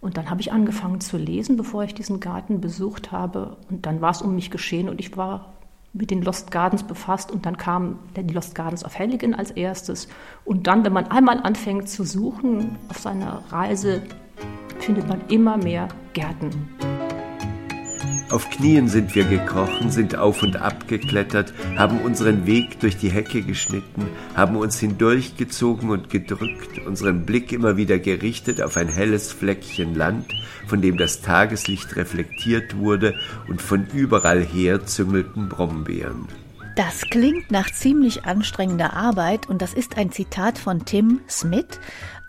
Und 0.00 0.16
dann 0.16 0.30
habe 0.30 0.40
ich 0.40 0.52
angefangen 0.52 1.00
zu 1.00 1.18
lesen, 1.18 1.56
bevor 1.56 1.84
ich 1.84 1.94
diesen 1.94 2.20
Garten 2.20 2.60
besucht 2.60 3.12
habe. 3.12 3.58
Und 3.68 3.84
dann 3.84 4.00
war 4.00 4.10
es 4.10 4.22
um 4.22 4.34
mich 4.34 4.50
geschehen 4.50 4.88
und 4.88 4.98
ich 4.98 5.16
war 5.16 5.59
mit 5.92 6.10
den 6.10 6.22
Lost 6.22 6.50
Gardens 6.50 6.82
befasst 6.82 7.32
und 7.32 7.46
dann 7.46 7.56
kam 7.56 7.98
die 8.16 8.32
Lost 8.32 8.54
Gardens 8.54 8.84
of 8.84 8.98
Halligan 8.98 9.34
als 9.34 9.50
erstes. 9.50 10.08
Und 10.44 10.66
dann, 10.66 10.84
wenn 10.84 10.92
man 10.92 11.10
einmal 11.10 11.40
anfängt 11.42 11.88
zu 11.88 12.04
suchen 12.04 12.76
auf 12.88 12.98
seiner 12.98 13.42
Reise, 13.50 14.02
findet 14.78 15.08
man 15.08 15.20
immer 15.28 15.56
mehr 15.56 15.88
Gärten. 16.12 16.50
Auf 18.30 18.48
Knien 18.48 18.86
sind 18.86 19.16
wir 19.16 19.24
gekrochen, 19.24 19.90
sind 19.90 20.14
auf 20.14 20.44
und 20.44 20.54
ab 20.54 20.86
geklettert, 20.86 21.52
haben 21.76 21.98
unseren 21.98 22.46
Weg 22.46 22.78
durch 22.78 22.96
die 22.96 23.10
Hecke 23.10 23.42
geschnitten, 23.42 24.06
haben 24.36 24.54
uns 24.54 24.78
hindurchgezogen 24.78 25.90
und 25.90 26.10
gedrückt, 26.10 26.78
unseren 26.86 27.26
Blick 27.26 27.50
immer 27.50 27.76
wieder 27.76 27.98
gerichtet 27.98 28.62
auf 28.62 28.76
ein 28.76 28.86
helles 28.86 29.32
Fleckchen 29.32 29.96
Land, 29.96 30.32
von 30.68 30.80
dem 30.80 30.96
das 30.96 31.22
Tageslicht 31.22 31.96
reflektiert 31.96 32.76
wurde 32.76 33.16
und 33.48 33.60
von 33.60 33.88
überall 33.92 34.44
her 34.44 34.86
züngelten 34.86 35.48
Brombeeren. 35.48 36.28
Das 36.82 37.02
klingt 37.02 37.50
nach 37.50 37.70
ziemlich 37.70 38.24
anstrengender 38.24 38.94
Arbeit 38.94 39.46
und 39.50 39.60
das 39.60 39.74
ist 39.74 39.98
ein 39.98 40.12
Zitat 40.12 40.56
von 40.56 40.86
Tim 40.86 41.20
Smith, 41.28 41.78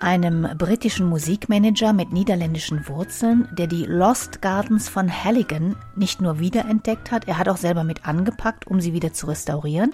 einem 0.02 0.46
britischen 0.58 1.08
Musikmanager 1.08 1.94
mit 1.94 2.12
niederländischen 2.12 2.86
Wurzeln, 2.90 3.48
der 3.58 3.68
die 3.68 3.86
Lost 3.86 4.42
Gardens 4.42 4.90
von 4.90 5.10
Halligan 5.10 5.78
nicht 5.96 6.20
nur 6.20 6.40
wiederentdeckt 6.40 7.12
hat, 7.12 7.30
er 7.30 7.38
hat 7.38 7.48
auch 7.48 7.56
selber 7.56 7.86
mit 7.86 8.06
angepackt, 8.06 8.68
um 8.68 8.82
sie 8.82 8.92
wieder 8.92 9.14
zu 9.14 9.28
restaurieren. 9.28 9.94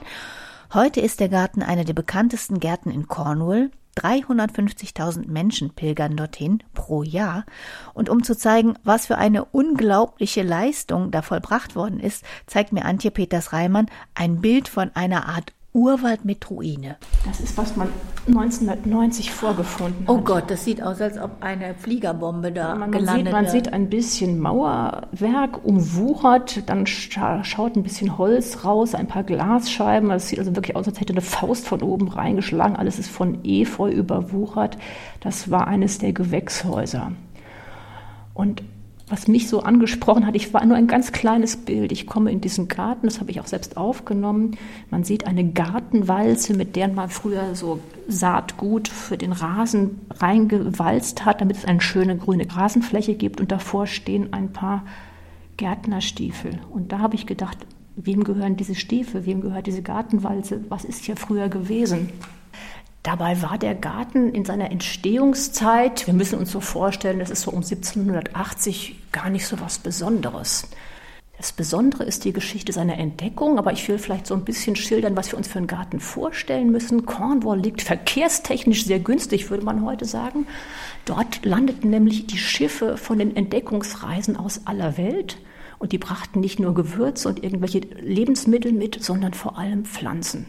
Heute 0.73 1.01
ist 1.01 1.19
der 1.19 1.29
Garten 1.29 1.61
einer 1.61 1.83
der 1.83 1.93
bekanntesten 1.93 2.59
Gärten 2.59 2.89
in 2.89 3.07
Cornwall. 3.07 3.69
350.000 3.97 5.27
Menschen 5.27 5.71
pilgern 5.71 6.15
dorthin 6.15 6.63
pro 6.73 7.03
Jahr. 7.03 7.45
Und 7.93 8.09
um 8.09 8.23
zu 8.23 8.37
zeigen, 8.37 8.75
was 8.83 9.07
für 9.07 9.17
eine 9.17 9.45
unglaubliche 9.45 10.43
Leistung 10.43 11.11
da 11.11 11.21
vollbracht 11.21 11.75
worden 11.75 11.99
ist, 11.99 12.23
zeigt 12.45 12.73
mir 12.73 12.85
Antje 12.85 13.11
Peters 13.11 13.53
Reimann 13.53 13.87
ein 14.13 14.41
Bild 14.41 14.67
von 14.67 14.91
einer 14.95 15.27
Art 15.27 15.53
Urwald 15.77 16.25
mit 16.25 16.49
Ruine. 16.49 16.95
Das 17.23 17.39
ist, 17.39 17.55
was 17.55 17.75
man 17.75 17.87
1990 18.25 19.31
vorgefunden 19.31 20.05
oh 20.07 20.15
hat. 20.15 20.21
Oh 20.21 20.23
Gott, 20.23 20.43
das 20.49 20.65
sieht 20.65 20.81
aus, 20.81 20.99
als 20.99 21.19
ob 21.19 21.41
eine 21.41 21.75
Fliegerbombe 21.75 22.51
da 22.51 22.73
man, 22.73 22.91
gelandet 22.91 23.25
sieht, 23.25 23.31
Man 23.31 23.47
sieht 23.47 23.73
ein 23.73 23.87
bisschen 23.87 24.39
Mauerwerk 24.39 25.63
umwuchert, 25.63 26.67
dann 26.67 26.87
schaut 26.87 27.75
ein 27.75 27.83
bisschen 27.83 28.17
Holz 28.17 28.65
raus, 28.65 28.95
ein 28.95 29.07
paar 29.07 29.23
Glasscheiben. 29.23 30.09
Es 30.09 30.29
sieht 30.29 30.39
also 30.39 30.55
wirklich 30.55 30.75
aus, 30.75 30.87
als 30.87 30.99
hätte 30.99 31.13
eine 31.13 31.21
Faust 31.21 31.67
von 31.67 31.83
oben 31.83 32.07
reingeschlagen. 32.07 32.75
Alles 32.75 32.97
ist 32.97 33.11
von 33.11 33.45
Efeu 33.45 33.91
überwuchert. 33.91 34.79
Das 35.19 35.51
war 35.51 35.67
eines 35.67 35.99
der 35.99 36.11
Gewächshäuser. 36.11 37.11
Und 38.33 38.63
was 39.09 39.27
mich 39.29 39.47
so 39.47 39.61
angesprochen 39.61 40.27
hat, 40.27 40.35
ich 40.35 40.53
war 40.53 40.65
nur 40.65 40.75
ein 40.75 40.87
ganz 40.87 41.13
kleines 41.13 41.55
Bild. 41.55 41.93
Ich 41.93 42.07
komme 42.07 42.29
in 42.31 42.41
diesen 42.41 42.67
Garten, 42.67 43.07
das 43.07 43.21
habe 43.21 43.31
ich 43.31 43.39
auch 43.39 43.47
selbst 43.47 43.77
aufgenommen. 43.77 44.57
Man 44.89 45.05
sieht 45.05 45.25
eine 45.25 45.49
Gartenwalze, 45.49 46.53
mit 46.53 46.75
der 46.75 46.89
man 46.89 47.09
früher 47.09 47.55
so 47.55 47.79
Saatgut 48.09 48.89
für 48.89 49.17
den 49.17 49.31
Rasen 49.31 50.01
reingewalzt 50.09 51.23
hat, 51.23 51.39
damit 51.39 51.55
es 51.57 51.65
eine 51.65 51.79
schöne 51.79 52.17
grüne 52.17 52.47
Rasenfläche 52.53 53.15
gibt. 53.15 53.39
Und 53.39 53.51
davor 53.51 53.87
stehen 53.87 54.33
ein 54.33 54.51
paar 54.51 54.83
Gärtnerstiefel. 55.55 56.59
Und 56.69 56.91
da 56.91 56.99
habe 56.99 57.15
ich 57.15 57.25
gedacht, 57.25 57.57
wem 57.95 58.25
gehören 58.25 58.57
diese 58.57 58.75
Stiefel? 58.75 59.25
Wem 59.25 59.39
gehört 59.39 59.67
diese 59.67 59.83
Gartenwalze? 59.83 60.65
Was 60.67 60.83
ist 60.83 61.05
hier 61.05 61.15
früher 61.15 61.47
gewesen? 61.47 62.09
Dabei 63.03 63.41
war 63.41 63.57
der 63.57 63.75
Garten 63.75 64.33
in 64.33 64.43
seiner 64.43 64.71
Entstehungszeit, 64.71 66.07
wir 66.07 66.13
müssen 66.13 66.39
uns 66.39 66.51
so 66.51 66.59
vorstellen, 66.59 67.19
das 67.19 67.29
ist 67.29 67.43
so 67.43 67.51
um 67.51 67.63
1780 67.63 69.11
gar 69.11 69.29
nicht 69.29 69.47
so 69.47 69.59
was 69.61 69.79
Besonderes. 69.79 70.67
Das 71.37 71.51
Besondere 71.51 72.03
ist 72.03 72.25
die 72.25 72.33
Geschichte 72.33 72.73
seiner 72.73 72.97
Entdeckung, 72.97 73.59
aber 73.59 73.71
ich 73.71 73.87
will 73.87 73.99
vielleicht 73.99 74.25
so 74.25 74.33
ein 74.33 74.43
bisschen 74.43 74.75
schildern, 74.75 75.15
was 75.15 75.31
wir 75.31 75.37
uns 75.37 75.47
für 75.47 75.59
einen 75.59 75.67
Garten 75.67 75.99
vorstellen 75.99 76.71
müssen. 76.71 77.05
Cornwall 77.05 77.59
liegt 77.59 77.83
verkehrstechnisch 77.83 78.85
sehr 78.85 78.99
günstig, 78.99 79.51
würde 79.51 79.63
man 79.63 79.85
heute 79.85 80.05
sagen. 80.05 80.47
Dort 81.05 81.45
landeten 81.45 81.91
nämlich 81.91 82.25
die 82.25 82.39
Schiffe 82.39 82.97
von 82.97 83.19
den 83.19 83.35
Entdeckungsreisen 83.35 84.35
aus 84.35 84.61
aller 84.65 84.97
Welt 84.97 85.37
und 85.77 85.91
die 85.91 85.99
brachten 85.99 86.39
nicht 86.39 86.59
nur 86.59 86.73
Gewürze 86.73 87.29
und 87.29 87.43
irgendwelche 87.43 87.79
Lebensmittel 87.79 88.71
mit, 88.71 89.03
sondern 89.03 89.35
vor 89.35 89.59
allem 89.59 89.85
Pflanzen. 89.85 90.47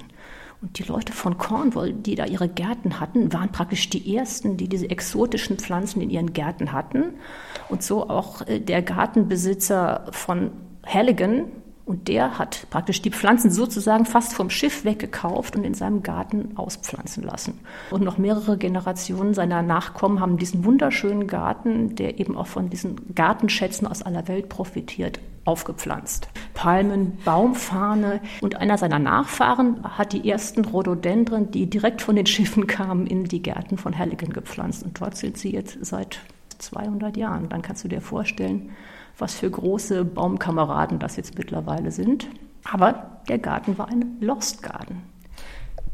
Und 0.60 0.78
die 0.78 0.82
Leute 0.82 1.12
von 1.12 1.38
Cornwall, 1.38 1.92
die 1.92 2.16
da 2.16 2.24
ihre 2.26 2.48
Gärten 2.48 2.98
hatten, 2.98 3.32
waren 3.32 3.52
praktisch 3.52 3.90
die 3.90 4.16
ersten, 4.16 4.56
die 4.56 4.68
diese 4.68 4.90
exotischen 4.90 5.56
Pflanzen 5.58 6.00
in 6.00 6.10
ihren 6.10 6.32
Gärten 6.32 6.72
hatten. 6.72 7.14
Und 7.68 7.82
so 7.82 8.08
auch 8.08 8.46
äh, 8.46 8.58
der 8.58 8.82
Gartenbesitzer 8.82 10.06
von 10.10 10.50
Halligan, 10.84 11.44
und 11.88 12.06
der 12.08 12.38
hat 12.38 12.66
praktisch 12.68 13.00
die 13.00 13.10
Pflanzen 13.10 13.50
sozusagen 13.50 14.04
fast 14.04 14.34
vom 14.34 14.50
Schiff 14.50 14.84
weggekauft 14.84 15.56
und 15.56 15.64
in 15.64 15.72
seinem 15.72 16.02
Garten 16.02 16.52
auspflanzen 16.54 17.22
lassen. 17.22 17.60
Und 17.90 18.04
noch 18.04 18.18
mehrere 18.18 18.58
Generationen 18.58 19.32
seiner 19.32 19.62
Nachkommen 19.62 20.20
haben 20.20 20.36
diesen 20.36 20.66
wunderschönen 20.66 21.26
Garten, 21.26 21.94
der 21.96 22.20
eben 22.20 22.36
auch 22.36 22.46
von 22.46 22.68
diesen 22.68 23.14
Gartenschätzen 23.14 23.86
aus 23.86 24.02
aller 24.02 24.28
Welt 24.28 24.50
profitiert, 24.50 25.18
aufgepflanzt. 25.48 26.28
Palmen, 26.54 27.18
Baumfahne 27.24 28.20
und 28.40 28.56
einer 28.56 28.78
seiner 28.78 29.00
Nachfahren 29.00 29.82
hat 29.82 30.12
die 30.12 30.28
ersten 30.28 30.64
Rhododendren, 30.64 31.50
die 31.50 31.68
direkt 31.68 32.02
von 32.02 32.14
den 32.14 32.26
Schiffen 32.26 32.66
kamen, 32.66 33.06
in 33.06 33.24
die 33.24 33.42
Gärten 33.42 33.78
von 33.78 33.98
Halligan 33.98 34.32
gepflanzt. 34.32 34.84
Und 34.84 35.00
dort 35.00 35.16
sind 35.16 35.38
sie 35.38 35.52
jetzt 35.52 35.84
seit 35.84 36.20
fast 36.58 36.62
200 36.62 37.16
Jahren. 37.16 37.48
Dann 37.48 37.62
kannst 37.62 37.84
du 37.84 37.88
dir 37.88 38.00
vorstellen, 38.00 38.70
was 39.18 39.34
für 39.34 39.50
große 39.50 40.04
Baumkameraden 40.04 40.98
das 40.98 41.16
jetzt 41.16 41.38
mittlerweile 41.38 41.90
sind. 41.90 42.28
Aber 42.70 43.20
der 43.28 43.38
Garten 43.38 43.78
war 43.78 43.88
ein 43.88 44.18
Lost 44.20 44.62
Garden. 44.62 45.02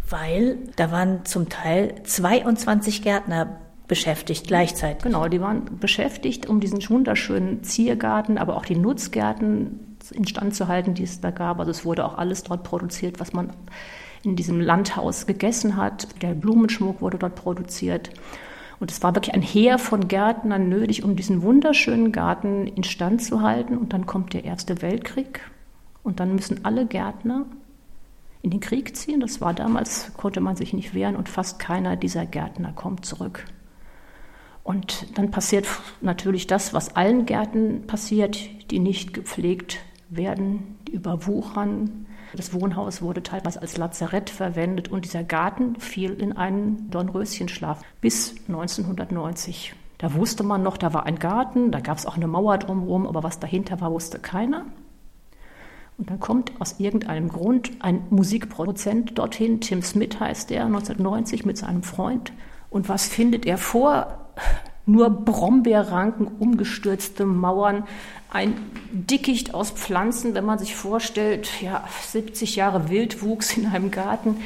Weil 0.08 0.58
da 0.76 0.90
waren 0.90 1.24
zum 1.24 1.48
Teil 1.48 1.94
22 2.04 3.02
Gärtner 3.02 3.60
beschäftigt 3.86 4.46
gleichzeitig. 4.46 5.02
Genau, 5.02 5.28
die 5.28 5.40
waren 5.40 5.78
beschäftigt, 5.78 6.46
um 6.48 6.60
diesen 6.60 6.78
wunderschönen 6.88 7.62
Ziergarten, 7.62 8.38
aber 8.38 8.56
auch 8.56 8.64
die 8.64 8.76
Nutzgärten 8.76 9.96
instand 10.12 10.54
zu 10.54 10.68
halten, 10.68 10.94
die 10.94 11.02
es 11.02 11.20
da 11.20 11.30
gab. 11.30 11.58
Also 11.58 11.70
es 11.70 11.84
wurde 11.84 12.04
auch 12.04 12.18
alles 12.18 12.42
dort 12.42 12.62
produziert, 12.64 13.20
was 13.20 13.32
man 13.32 13.52
in 14.22 14.36
diesem 14.36 14.60
Landhaus 14.60 15.26
gegessen 15.26 15.76
hat. 15.76 16.22
Der 16.22 16.34
Blumenschmuck 16.34 17.00
wurde 17.00 17.18
dort 17.18 17.34
produziert. 17.34 18.10
Und 18.80 18.90
es 18.90 19.02
war 19.02 19.14
wirklich 19.14 19.34
ein 19.34 19.42
Heer 19.42 19.78
von 19.78 20.08
Gärtnern 20.08 20.68
nötig, 20.68 21.04
um 21.04 21.16
diesen 21.16 21.42
wunderschönen 21.42 22.10
Garten 22.10 22.66
instand 22.66 23.22
zu 23.22 23.42
halten. 23.42 23.78
Und 23.78 23.92
dann 23.92 24.06
kommt 24.06 24.32
der 24.32 24.44
Erste 24.44 24.82
Weltkrieg. 24.82 25.40
Und 26.02 26.20
dann 26.20 26.34
müssen 26.34 26.64
alle 26.64 26.86
Gärtner 26.86 27.46
in 28.42 28.50
den 28.50 28.60
Krieg 28.60 28.96
ziehen. 28.96 29.20
Das 29.20 29.40
war 29.40 29.54
damals, 29.54 30.12
konnte 30.16 30.40
man 30.40 30.56
sich 30.56 30.72
nicht 30.72 30.94
wehren 30.94 31.16
und 31.16 31.28
fast 31.28 31.58
keiner 31.58 31.96
dieser 31.96 32.26
Gärtner 32.26 32.72
kommt 32.72 33.06
zurück. 33.06 33.44
Und 34.64 35.16
dann 35.18 35.30
passiert 35.30 35.66
natürlich 36.00 36.46
das, 36.46 36.72
was 36.72 36.96
allen 36.96 37.26
Gärten 37.26 37.86
passiert, 37.86 38.38
die 38.70 38.78
nicht 38.80 39.12
gepflegt 39.12 39.78
werden, 40.08 40.78
die 40.88 40.92
überwuchern. 40.92 42.06
Das 42.34 42.54
Wohnhaus 42.54 43.02
wurde 43.02 43.22
teilweise 43.22 43.60
als 43.60 43.76
Lazarett 43.76 44.30
verwendet 44.30 44.88
und 44.88 45.04
dieser 45.04 45.22
Garten 45.22 45.78
fiel 45.78 46.14
in 46.14 46.32
einen 46.32 46.90
Dornröschenschlaf 46.90 47.82
bis 48.00 48.34
1990. 48.48 49.74
Da 49.98 50.14
wusste 50.14 50.42
man 50.42 50.62
noch, 50.62 50.78
da 50.78 50.92
war 50.94 51.04
ein 51.04 51.18
Garten, 51.18 51.70
da 51.70 51.80
gab 51.80 51.98
es 51.98 52.06
auch 52.06 52.16
eine 52.16 52.26
Mauer 52.26 52.58
drumherum, 52.58 53.06
aber 53.06 53.22
was 53.22 53.38
dahinter 53.38 53.80
war, 53.82 53.92
wusste 53.92 54.18
keiner. 54.18 54.64
Und 55.98 56.10
dann 56.10 56.18
kommt 56.18 56.52
aus 56.58 56.80
irgendeinem 56.80 57.28
Grund 57.28 57.70
ein 57.80 58.02
Musikproduzent 58.10 59.16
dorthin, 59.18 59.60
Tim 59.60 59.82
Smith 59.82 60.18
heißt 60.18 60.50
der, 60.50 60.64
1990 60.64 61.44
mit 61.44 61.58
seinem 61.58 61.82
Freund. 61.82 62.32
Und 62.70 62.88
was 62.88 63.06
findet 63.06 63.46
er 63.46 63.58
vor? 63.58 64.23
Nur 64.86 65.10
Brombeerranken, 65.10 66.26
umgestürzte 66.38 67.24
Mauern, 67.24 67.84
ein 68.30 68.54
Dickicht 68.92 69.54
aus 69.54 69.70
Pflanzen, 69.70 70.34
wenn 70.34 70.44
man 70.44 70.58
sich 70.58 70.74
vorstellt, 70.74 71.62
ja, 71.62 71.84
70 72.08 72.56
Jahre 72.56 72.90
Wildwuchs 72.90 73.56
in 73.56 73.66
einem 73.66 73.90
Garten. 73.90 74.36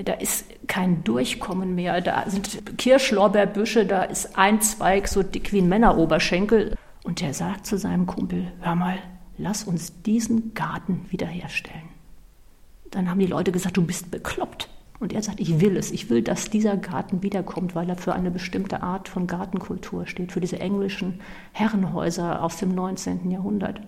Da 0.00 0.14
ist 0.14 0.46
kein 0.68 1.02
Durchkommen 1.04 1.74
mehr. 1.74 2.00
Da 2.00 2.24
sind 2.28 2.78
Kirschlorbeerbüsche, 2.78 3.86
da 3.86 4.02
ist 4.04 4.38
ein 4.38 4.60
Zweig 4.60 5.08
so 5.08 5.22
dick 5.22 5.52
wie 5.52 5.60
ein 5.60 5.68
Männeroberschenkel. 5.68 6.76
Und 7.04 7.22
er 7.22 7.34
sagt 7.34 7.66
zu 7.66 7.76
seinem 7.76 8.06
Kumpel, 8.06 8.52
hör 8.60 8.74
mal, 8.74 8.98
lass 9.36 9.64
uns 9.64 10.02
diesen 10.02 10.54
Garten 10.54 11.06
wiederherstellen. 11.10 11.88
Dann 12.90 13.10
haben 13.10 13.18
die 13.18 13.26
Leute 13.26 13.50
gesagt, 13.50 13.76
du 13.76 13.84
bist 13.84 14.10
bekloppt. 14.10 14.68
Und 15.02 15.12
er 15.12 15.22
sagt, 15.22 15.40
ich 15.40 15.60
will 15.60 15.76
es. 15.76 15.90
Ich 15.90 16.10
will, 16.10 16.22
dass 16.22 16.48
dieser 16.48 16.76
Garten 16.76 17.24
wiederkommt, 17.24 17.74
weil 17.74 17.90
er 17.90 17.96
für 17.96 18.12
eine 18.12 18.30
bestimmte 18.30 18.84
Art 18.84 19.08
von 19.08 19.26
Gartenkultur 19.26 20.06
steht, 20.06 20.30
für 20.30 20.40
diese 20.40 20.60
englischen 20.60 21.18
Herrenhäuser 21.50 22.40
aus 22.40 22.58
dem 22.58 22.72
19. 22.72 23.28
Jahrhundert. 23.28 23.80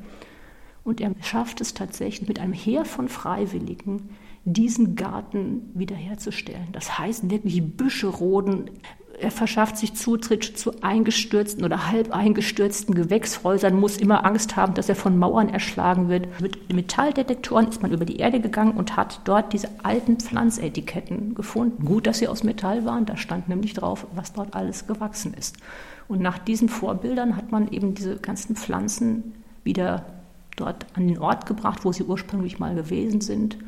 Und 0.83 1.01
er 1.01 1.13
schafft 1.23 1.61
es 1.61 1.73
tatsächlich 1.73 2.27
mit 2.27 2.41
einem 2.41 2.53
Heer 2.53 2.85
von 2.85 3.09
Freiwilligen, 3.09 4.11
diesen 4.45 4.97
Garten 4.97 5.71
wiederherzustellen. 5.75 6.67
Das 6.73 6.99
heißt 6.99 7.31
wirklich 7.31 7.63
Büsche 7.63 8.09
roden, 8.09 8.73
er 9.21 9.31
verschafft 9.31 9.77
sich 9.77 9.95
Zutritt 9.95 10.45
zu 10.45 10.83
eingestürzten 10.83 11.65
oder 11.65 11.91
halb 11.91 12.15
eingestürzten 12.15 12.95
Gewächshäusern, 12.95 13.79
muss 13.79 13.97
immer 13.97 14.25
Angst 14.25 14.57
haben, 14.57 14.75
dass 14.75 14.89
er 14.89 14.97
von 14.97 15.19
Mauern 15.19 15.49
erschlagen 15.49 16.09
wird. 16.09 16.41
Mit 16.41 16.73
Metalldetektoren 16.73 17.69
ist 17.69 17.83
man 17.83 17.93
über 17.93 18.05
die 18.05 18.17
Erde 18.17 18.41
gegangen 18.41 18.73
und 18.73 18.97
hat 18.97 19.21
dort 19.25 19.53
diese 19.53 19.69
alten 19.83 20.19
Pflanzetiketten 20.19 21.35
gefunden. 21.35 21.85
Gut, 21.85 22.07
dass 22.07 22.19
sie 22.19 22.29
aus 22.29 22.45
Metall 22.45 22.85
waren, 22.85 23.07
da 23.07 23.17
stand 23.17 23.49
nämlich 23.49 23.75
drauf, 23.75 24.07
was 24.15 24.33
dort 24.33 24.55
alles 24.55 24.87
gewachsen 24.87 25.35
ist. 25.35 25.57
Und 26.09 26.21
nach 26.21 26.39
diesen 26.39 26.69
Vorbildern 26.69 27.37
hat 27.37 27.51
man 27.51 27.69
eben 27.69 27.95
diese 27.95 28.17
ganzen 28.17 28.57
Pflanzen 28.57 29.35
wieder 29.65 30.05
dort 30.57 30.87
an 30.95 31.07
den 31.07 31.19
Ort 31.19 31.47
gebracht, 31.47 31.85
wo 31.85 31.93
sie 31.93 32.05
ursprünglich 32.05 32.59
mal 32.59 32.75
gewesen 32.75 33.21
sind. 33.21 33.59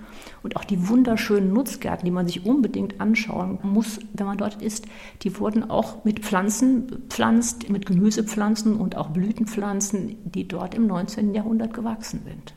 Und 0.42 0.56
auch 0.56 0.64
die 0.64 0.88
wunderschönen 0.88 1.52
Nutzgärten, 1.52 2.04
die 2.04 2.10
man 2.10 2.26
sich 2.26 2.44
unbedingt 2.44 3.00
anschauen 3.00 3.58
muss, 3.62 4.00
wenn 4.14 4.26
man 4.26 4.38
dort 4.38 4.62
ist, 4.62 4.86
die 5.22 5.38
wurden 5.38 5.70
auch 5.70 6.04
mit 6.04 6.20
Pflanzen 6.20 6.86
bepflanzt, 6.86 7.68
mit 7.68 7.86
Gemüsepflanzen 7.86 8.76
und 8.76 8.96
auch 8.96 9.10
Blütenpflanzen, 9.10 10.16
die 10.24 10.48
dort 10.48 10.74
im 10.74 10.86
19. 10.86 11.34
Jahrhundert 11.34 11.74
gewachsen 11.74 12.22
sind. 12.24 12.55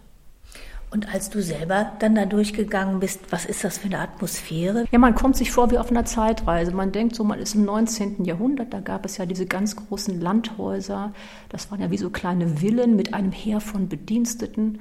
Und 0.91 1.13
als 1.13 1.29
du 1.29 1.41
selber 1.41 1.91
dann 1.99 2.15
da 2.15 2.25
durchgegangen 2.25 2.99
bist, 2.99 3.31
was 3.31 3.45
ist 3.45 3.63
das 3.63 3.77
für 3.77 3.85
eine 3.85 3.99
Atmosphäre? 3.99 4.85
Ja, 4.91 4.97
man 4.97 5.13
kommt 5.13 5.37
sich 5.37 5.51
vor 5.51 5.69
wie 5.69 5.77
auf 5.77 5.91
einer 5.91 6.05
Zeitreise. 6.05 6.71
Man 6.71 6.91
denkt 6.91 7.15
so, 7.15 7.23
man 7.23 7.37
ist 7.37 7.53
im 7.53 7.63
19. 7.63 8.25
Jahrhundert, 8.25 8.73
da 8.73 8.79
gab 8.79 9.05
es 9.05 9.17
ja 9.17 9.27
diese 9.27 9.45
ganz 9.45 9.75
großen 9.75 10.19
Landhäuser. 10.19 11.13
Das 11.49 11.69
waren 11.69 11.81
ja 11.81 11.91
wie 11.91 11.97
so 11.97 12.09
kleine 12.09 12.47
Villen 12.47 12.95
mit 12.95 13.13
einem 13.13 13.31
Heer 13.31 13.61
von 13.61 13.87
Bediensteten. 13.87 14.79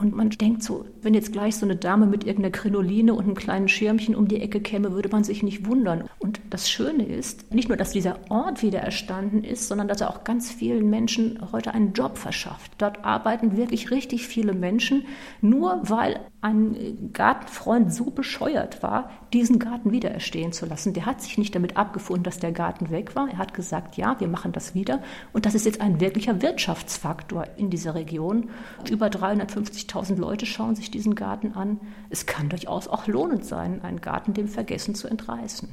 Und 0.00 0.16
man 0.16 0.30
denkt 0.30 0.62
so, 0.62 0.86
wenn 1.02 1.12
jetzt 1.12 1.30
gleich 1.30 1.56
so 1.56 1.66
eine 1.66 1.76
Dame 1.76 2.06
mit 2.06 2.24
irgendeiner 2.24 2.52
Krinoline 2.52 3.12
und 3.12 3.24
einem 3.24 3.34
kleinen 3.34 3.68
Schirmchen 3.68 4.14
um 4.14 4.28
die 4.28 4.40
Ecke 4.40 4.60
käme, 4.60 4.92
würde 4.92 5.10
man 5.10 5.24
sich 5.24 5.42
nicht 5.42 5.66
wundern. 5.66 6.04
Und 6.18 6.40
das 6.48 6.70
Schöne 6.70 7.04
ist, 7.04 7.52
nicht 7.52 7.68
nur, 7.68 7.76
dass 7.76 7.92
dieser 7.92 8.18
Ort 8.30 8.62
wieder 8.62 8.78
erstanden 8.78 9.44
ist, 9.44 9.68
sondern 9.68 9.88
dass 9.88 10.00
er 10.00 10.08
auch 10.08 10.24
ganz 10.24 10.50
vielen 10.50 10.88
Menschen 10.88 11.38
heute 11.52 11.74
einen 11.74 11.92
Job 11.92 12.16
verschafft. 12.16 12.72
Dort 12.78 13.04
arbeiten 13.04 13.58
wirklich 13.58 13.90
richtig 13.90 14.26
viele 14.26 14.54
Menschen, 14.54 15.04
nur 15.42 15.82
weil 15.82 16.20
ein 16.42 17.10
Gartenfreund 17.12 17.92
so 17.92 18.06
bescheuert 18.06 18.82
war, 18.82 19.10
diesen 19.32 19.58
Garten 19.58 19.92
wieder 19.92 20.10
erstehen 20.10 20.52
zu 20.52 20.64
lassen. 20.64 20.94
Der 20.94 21.04
hat 21.04 21.20
sich 21.20 21.36
nicht 21.36 21.54
damit 21.54 21.76
abgefunden, 21.76 22.24
dass 22.24 22.38
der 22.38 22.52
Garten 22.52 22.90
weg 22.90 23.14
war. 23.14 23.28
Er 23.28 23.38
hat 23.38 23.52
gesagt, 23.52 23.96
ja, 23.96 24.18
wir 24.20 24.28
machen 24.28 24.52
das 24.52 24.74
wieder. 24.74 25.02
Und 25.34 25.44
das 25.44 25.54
ist 25.54 25.66
jetzt 25.66 25.82
ein 25.82 26.00
wirklicher 26.00 26.40
Wirtschaftsfaktor 26.40 27.46
in 27.58 27.68
dieser 27.68 27.94
Region. 27.94 28.48
Über 28.88 29.08
350.000 29.08 30.16
Leute 30.16 30.46
schauen 30.46 30.76
sich 30.76 30.90
diesen 30.90 31.14
Garten 31.14 31.52
an. 31.52 31.78
Es 32.08 32.24
kann 32.24 32.48
durchaus 32.48 32.88
auch 32.88 33.06
lohnend 33.06 33.44
sein, 33.44 33.82
einen 33.82 34.00
Garten 34.00 34.32
dem 34.32 34.48
Vergessen 34.48 34.94
zu 34.94 35.08
entreißen. 35.08 35.68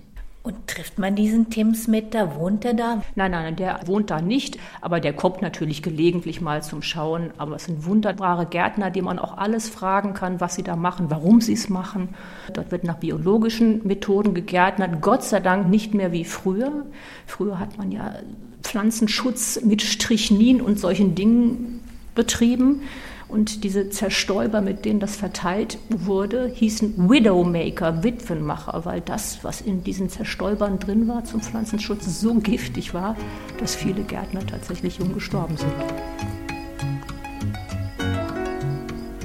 Und 0.47 0.65
trifft 0.65 0.97
man 0.97 1.13
diesen 1.13 1.49
Tim 1.49 1.75
Smith 1.75 2.05
da? 2.11 2.37
Wohnt 2.37 2.63
er 2.63 2.73
da? 2.73 3.03
Nein, 3.15 3.31
nein, 3.31 3.57
der 3.57 3.81
wohnt 3.85 4.09
da 4.09 4.21
nicht, 4.21 4.57
aber 4.79 5.01
der 5.01 5.11
kommt 5.11 5.41
natürlich 5.41 5.83
gelegentlich 5.83 6.39
mal 6.39 6.63
zum 6.63 6.81
Schauen. 6.81 7.31
Aber 7.37 7.57
es 7.57 7.65
sind 7.65 7.85
wunderbare 7.85 8.45
Gärtner, 8.45 8.89
die 8.89 9.01
man 9.01 9.19
auch 9.19 9.37
alles 9.37 9.67
fragen 9.67 10.13
kann, 10.13 10.39
was 10.39 10.55
sie 10.55 10.63
da 10.63 10.77
machen, 10.77 11.07
warum 11.09 11.41
sie 11.41 11.51
es 11.51 11.67
machen. 11.67 12.15
Dort 12.53 12.71
wird 12.71 12.85
nach 12.85 12.95
biologischen 12.95 13.85
Methoden 13.85 14.33
gegärtnert, 14.33 15.01
Gott 15.01 15.25
sei 15.25 15.41
Dank 15.41 15.67
nicht 15.67 15.93
mehr 15.93 16.13
wie 16.13 16.23
früher. 16.23 16.85
Früher 17.25 17.59
hat 17.59 17.77
man 17.77 17.91
ja 17.91 18.13
Pflanzenschutz 18.61 19.59
mit 19.65 19.81
Strichnin 19.81 20.61
und 20.61 20.79
solchen 20.79 21.13
Dingen 21.13 21.81
betrieben. 22.15 22.83
Und 23.29 23.63
diese 23.65 23.89
Zerstäuber, 23.89 24.61
mit 24.61 24.85
denen 24.85 24.99
das 24.99 25.17
verteilt 25.17 25.77
wurde, 25.89 26.49
hießen 26.53 27.09
Widowmaker, 27.09 28.03
Witwenmacher, 28.03 28.85
weil 28.85 29.01
das, 29.01 29.43
was 29.43 29.59
in 29.59 29.83
diesen 29.83 30.09
Zerstäubern 30.09 30.79
drin 30.79 31.07
war 31.07 31.25
zum 31.25 31.41
Pflanzenschutz, 31.41 32.21
so 32.21 32.35
giftig 32.35 32.93
war, 32.93 33.17
dass 33.59 33.75
viele 33.75 34.03
Gärtner 34.03 34.45
tatsächlich 34.45 34.99
jung 34.99 35.13
gestorben 35.13 35.57
sind. 35.57 35.73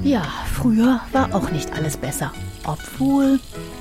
Ja, 0.03 0.23
früher 0.53 1.01
war 1.13 1.33
auch 1.33 1.53
nicht 1.53 1.73
alles 1.73 1.97
besser. 1.97 2.33
Obwohl, 2.65 3.41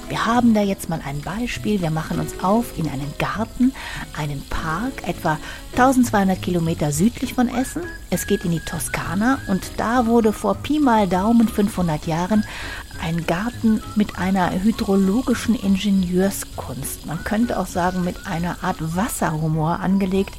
wir 0.10 0.26
haben 0.26 0.54
da 0.54 0.62
jetzt 0.62 0.89
mal 0.89 1.02
ein 1.06 1.22
Beispiel. 1.22 1.82
Wir 1.82 1.91
machen 1.91 2.20
uns 2.20 2.44
auf 2.44 2.78
in 2.78 2.89
einen 2.89 3.13
Garten, 3.20 3.74
einen 4.17 4.41
Park, 4.50 5.08
etwa 5.08 5.38
1200 5.74 6.41
Kilometer 6.41 6.91
südlich 6.91 7.36
von 7.36 7.48
Essen. 7.48 7.84
Es 8.10 8.28
geht 8.28 8.44
in 8.44 8.52
die 8.52 8.60
Toskana 8.60 9.39
und 9.48 9.72
da 9.78 10.08
wurde 10.08 10.34
vor 10.34 10.56
Pi 10.56 10.80
mal 10.80 11.08
Daumen 11.08 11.48
500 11.48 12.08
Jahren 12.08 12.44
ein 13.02 13.26
Garten 13.26 13.82
mit 13.96 14.20
einer 14.20 14.52
hydrologischen 14.52 15.56
Ingenieurskunst, 15.56 17.06
man 17.08 17.24
könnte 17.24 17.58
auch 17.60 17.65
sagen 17.65 18.04
mit 18.04 18.28
einer 18.28 18.63
Art 18.63 18.78
Wasserhumor 18.96 19.80
angelegt. 19.80 20.36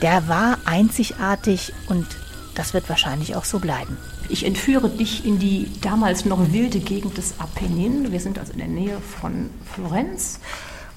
Der 0.00 0.28
war 0.28 0.58
einzigartig 0.64 1.72
und 1.88 2.06
das 2.54 2.74
wird 2.74 2.88
wahrscheinlich 2.88 3.36
auch 3.36 3.44
so 3.44 3.58
bleiben. 3.58 3.96
Ich 4.30 4.46
entführe 4.46 4.88
dich 4.88 5.26
in 5.26 5.40
die 5.40 5.68
damals 5.80 6.24
noch 6.24 6.52
wilde 6.52 6.78
Gegend 6.78 7.18
des 7.18 7.40
Apennin. 7.40 8.12
Wir 8.12 8.20
sind 8.20 8.38
also 8.38 8.52
in 8.52 8.58
der 8.58 8.68
Nähe 8.68 8.98
von 9.00 9.50
Florenz. 9.74 10.38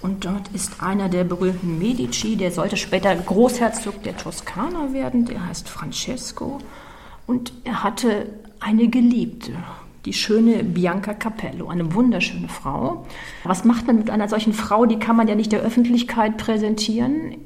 Und 0.01 0.25
dort 0.25 0.49
ist 0.53 0.83
einer 0.83 1.09
der 1.09 1.23
berühmten 1.23 1.79
Medici, 1.79 2.35
der 2.35 2.51
sollte 2.51 2.77
später 2.77 3.15
Großherzog 3.15 4.03
der 4.03 4.17
Toskana 4.17 4.93
werden, 4.93 5.25
der 5.25 5.47
heißt 5.47 5.67
Francesco. 5.67 6.59
Und 7.25 7.53
er 7.63 7.83
hatte 7.83 8.27
eine 8.59 8.87
Geliebte, 8.89 9.53
die 10.05 10.13
schöne 10.13 10.63
Bianca 10.63 11.13
Capello, 11.13 11.69
eine 11.69 11.93
wunderschöne 11.93 12.49
Frau. 12.49 13.07
Was 13.45 13.63
macht 13.63 13.87
man 13.87 13.97
mit 13.97 14.11
einer 14.11 14.29
solchen 14.29 14.53
Frau? 14.53 14.85
Die 14.85 14.99
kann 14.99 15.15
man 15.15 15.27
ja 15.27 15.35
nicht 15.35 15.51
der 15.51 15.61
Öffentlichkeit 15.61 16.37
präsentieren. 16.37 17.37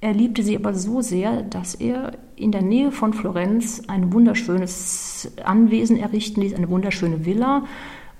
Er 0.00 0.12
liebte 0.12 0.42
sie 0.42 0.56
aber 0.56 0.74
so 0.74 1.00
sehr, 1.00 1.42
dass 1.42 1.74
er 1.74 2.12
in 2.36 2.52
der 2.52 2.62
Nähe 2.62 2.92
von 2.92 3.14
Florenz 3.14 3.82
ein 3.88 4.12
wunderschönes 4.12 5.32
Anwesen 5.42 5.96
errichten 5.96 6.42
ließ, 6.42 6.54
eine 6.54 6.68
wunderschöne 6.68 7.24
Villa 7.24 7.64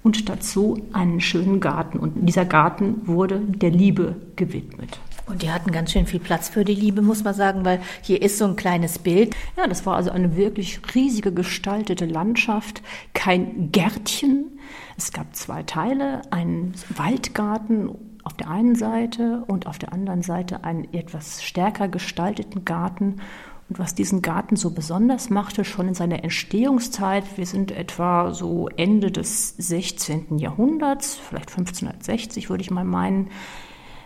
und 0.02 0.28
dazu 0.28 0.78
einen 0.92 1.20
schönen 1.20 1.60
Garten. 1.60 1.98
Und 1.98 2.28
dieser 2.28 2.44
Garten 2.46 3.02
wurde 3.06 3.40
der 3.40 3.70
Liebe 3.70 4.16
gewidmet. 4.36 4.98
Und 5.26 5.42
die 5.42 5.50
hatten 5.50 5.72
ganz 5.72 5.90
schön 5.90 6.06
viel 6.06 6.20
Platz 6.20 6.48
für 6.48 6.64
die 6.64 6.74
Liebe, 6.74 7.02
muss 7.02 7.24
man 7.24 7.34
sagen, 7.34 7.64
weil 7.64 7.80
hier 8.00 8.22
ist 8.22 8.38
so 8.38 8.44
ein 8.44 8.54
kleines 8.54 9.00
Bild. 9.00 9.34
Ja, 9.56 9.66
das 9.66 9.84
war 9.84 9.96
also 9.96 10.10
eine 10.10 10.36
wirklich 10.36 10.80
riesige 10.94 11.32
gestaltete 11.32 12.06
Landschaft, 12.06 12.80
kein 13.12 13.72
Gärtchen. 13.72 14.58
Es 14.96 15.12
gab 15.12 15.34
zwei 15.34 15.64
Teile, 15.64 16.22
einen 16.30 16.74
Waldgarten 16.96 17.90
auf 18.26 18.34
der 18.34 18.50
einen 18.50 18.74
Seite 18.74 19.44
und 19.46 19.68
auf 19.68 19.78
der 19.78 19.92
anderen 19.92 20.22
Seite 20.22 20.64
einen 20.64 20.92
etwas 20.92 21.44
stärker 21.44 21.86
gestalteten 21.86 22.64
Garten. 22.64 23.20
Und 23.68 23.78
was 23.78 23.94
diesen 23.94 24.20
Garten 24.20 24.56
so 24.56 24.70
besonders 24.70 25.30
machte, 25.30 25.64
schon 25.64 25.86
in 25.86 25.94
seiner 25.94 26.24
Entstehungszeit, 26.24 27.38
wir 27.38 27.46
sind 27.46 27.70
etwa 27.70 28.34
so 28.34 28.68
Ende 28.76 29.12
des 29.12 29.54
16. 29.58 30.38
Jahrhunderts, 30.38 31.14
vielleicht 31.14 31.50
1560 31.50 32.50
würde 32.50 32.62
ich 32.62 32.72
mal 32.72 32.84
meinen, 32.84 33.30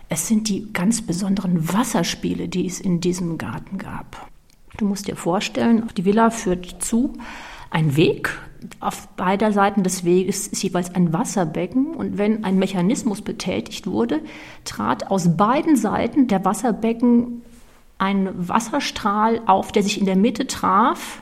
es 0.07 0.27
sind 0.27 0.49
die 0.49 0.71
ganz 0.71 1.01
besonderen 1.01 1.73
Wasserspiele, 1.73 2.47
die 2.47 2.67
es 2.67 2.79
in 2.79 2.99
diesem 3.01 3.39
Garten 3.39 3.79
gab. 3.79 4.29
Du 4.77 4.85
musst 4.85 5.07
dir 5.07 5.15
vorstellen, 5.15 5.89
die 5.97 6.05
Villa 6.05 6.29
führt 6.29 6.83
zu 6.83 7.13
ein 7.71 7.95
Weg. 7.95 8.37
Auf 8.79 9.07
beider 9.09 9.51
Seiten 9.51 9.83
des 9.83 10.05
Weges 10.05 10.47
ist 10.47 10.61
jeweils 10.61 10.93
ein 10.93 11.13
Wasserbecken 11.13 11.95
und 11.95 12.17
wenn 12.17 12.43
ein 12.43 12.59
Mechanismus 12.59 13.21
betätigt 13.21 13.87
wurde, 13.87 14.21
trat 14.65 15.09
aus 15.09 15.35
beiden 15.35 15.75
Seiten 15.75 16.27
der 16.27 16.45
Wasserbecken 16.45 17.41
ein 17.97 18.29
Wasserstrahl 18.35 19.41
auf, 19.45 19.71
der 19.71 19.83
sich 19.83 19.99
in 19.99 20.05
der 20.05 20.15
Mitte 20.15 20.47
traf. 20.47 21.21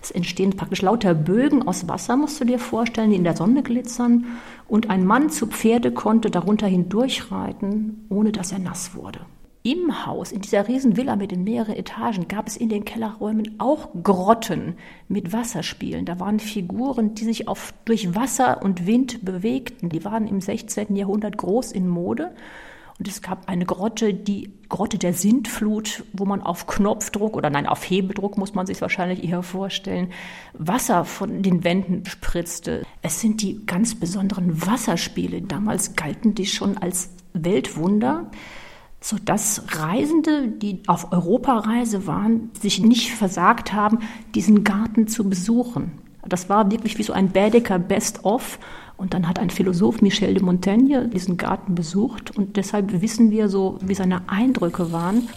Es 0.00 0.10
entstehen 0.10 0.56
praktisch 0.56 0.82
lauter 0.82 1.14
Bögen 1.14 1.66
aus 1.66 1.88
Wasser, 1.88 2.16
musst 2.16 2.40
du 2.40 2.44
dir 2.44 2.58
vorstellen, 2.58 3.10
die 3.10 3.16
in 3.16 3.24
der 3.24 3.36
Sonne 3.36 3.62
glitzern 3.62 4.26
und 4.68 4.90
ein 4.90 5.04
Mann 5.04 5.30
zu 5.30 5.46
Pferde 5.48 5.90
konnte 5.90 6.30
darunter 6.30 6.66
hindurchreiten, 6.66 8.06
ohne 8.08 8.30
dass 8.30 8.52
er 8.52 8.60
nass 8.60 8.94
wurde. 8.94 9.20
Im 9.68 10.06
Haus, 10.06 10.32
in 10.32 10.40
dieser 10.40 10.66
riesen 10.66 10.96
Villa 10.96 11.14
mit 11.14 11.30
den 11.30 11.44
mehreren 11.44 11.76
Etagen, 11.76 12.26
gab 12.26 12.46
es 12.46 12.56
in 12.56 12.70
den 12.70 12.86
Kellerräumen 12.86 13.56
auch 13.58 13.90
Grotten 14.02 14.76
mit 15.08 15.34
Wasserspielen. 15.34 16.06
Da 16.06 16.18
waren 16.18 16.40
Figuren, 16.40 17.14
die 17.14 17.24
sich 17.24 17.48
auf, 17.48 17.74
durch 17.84 18.14
Wasser 18.14 18.62
und 18.62 18.86
Wind 18.86 19.26
bewegten. 19.26 19.90
Die 19.90 20.06
waren 20.06 20.26
im 20.26 20.40
16. 20.40 20.96
Jahrhundert 20.96 21.36
groß 21.36 21.72
in 21.72 21.86
Mode. 21.86 22.30
Und 22.98 23.08
es 23.08 23.20
gab 23.20 23.46
eine 23.46 23.66
Grotte, 23.66 24.14
die 24.14 24.50
Grotte 24.70 24.96
der 24.96 25.12
Sintflut, 25.12 26.02
wo 26.14 26.24
man 26.24 26.40
auf 26.40 26.66
Knopfdruck 26.66 27.36
oder 27.36 27.50
nein, 27.50 27.66
auf 27.66 27.84
Hebedruck 27.84 28.38
muss 28.38 28.54
man 28.54 28.64
sich 28.64 28.80
wahrscheinlich 28.80 29.22
eher 29.22 29.42
vorstellen, 29.42 30.12
Wasser 30.54 31.04
von 31.04 31.42
den 31.42 31.62
Wänden 31.62 32.06
spritzte. 32.06 32.86
Es 33.02 33.20
sind 33.20 33.42
die 33.42 33.66
ganz 33.66 33.94
besonderen 33.94 34.66
Wasserspiele. 34.66 35.42
Damals 35.42 35.94
galten 35.94 36.34
die 36.34 36.46
schon 36.46 36.78
als 36.78 37.10
Weltwunder 37.34 38.30
sodass 39.00 39.62
Reisende, 39.68 40.48
die 40.48 40.82
auf 40.86 41.12
Europareise 41.12 42.06
waren, 42.06 42.50
sich 42.60 42.80
nicht 42.80 43.12
versagt 43.12 43.72
haben, 43.72 44.00
diesen 44.34 44.64
Garten 44.64 45.06
zu 45.06 45.28
besuchen. 45.28 45.92
Das 46.26 46.48
war 46.48 46.70
wirklich 46.70 46.98
wie 46.98 47.04
so 47.04 47.12
ein 47.12 47.30
Baedeker 47.30 47.78
Best-of 47.78 48.58
und 48.96 49.14
dann 49.14 49.28
hat 49.28 49.38
ein 49.38 49.50
Philosoph, 49.50 50.02
Michel 50.02 50.34
de 50.34 50.42
Montaigne, 50.42 51.08
diesen 51.08 51.36
Garten 51.36 51.74
besucht 51.74 52.36
und 52.36 52.56
deshalb 52.56 53.00
wissen 53.00 53.30
wir 53.30 53.48
so, 53.48 53.78
wie 53.80 53.94
seine 53.94 54.28
Eindrücke 54.28 54.90
waren. 54.92 55.28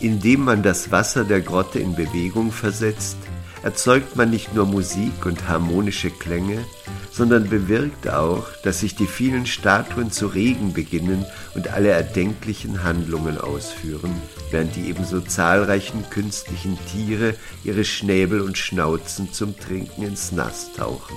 Indem 0.00 0.44
man 0.44 0.62
das 0.62 0.90
Wasser 0.90 1.24
der 1.24 1.40
Grotte 1.40 1.78
in 1.78 1.94
Bewegung 1.94 2.50
versetzt, 2.50 3.16
erzeugt 3.64 4.14
man 4.14 4.28
nicht 4.28 4.54
nur 4.54 4.66
Musik 4.66 5.24
und 5.24 5.48
harmonische 5.48 6.10
Klänge, 6.10 6.66
sondern 7.10 7.48
bewirkt 7.48 8.10
auch, 8.10 8.44
dass 8.62 8.80
sich 8.80 8.94
die 8.94 9.06
vielen 9.06 9.46
Statuen 9.46 10.10
zu 10.10 10.26
regen 10.26 10.74
beginnen 10.74 11.24
und 11.54 11.72
alle 11.72 11.88
erdenklichen 11.88 12.84
Handlungen 12.84 13.38
ausführen, 13.38 14.14
während 14.50 14.76
die 14.76 14.86
ebenso 14.86 15.22
zahlreichen 15.22 16.04
künstlichen 16.10 16.78
Tiere 16.92 17.36
ihre 17.64 17.86
Schnäbel 17.86 18.42
und 18.42 18.58
Schnauzen 18.58 19.32
zum 19.32 19.58
Trinken 19.58 20.02
ins 20.02 20.30
Nass 20.30 20.70
tauchen. 20.76 21.16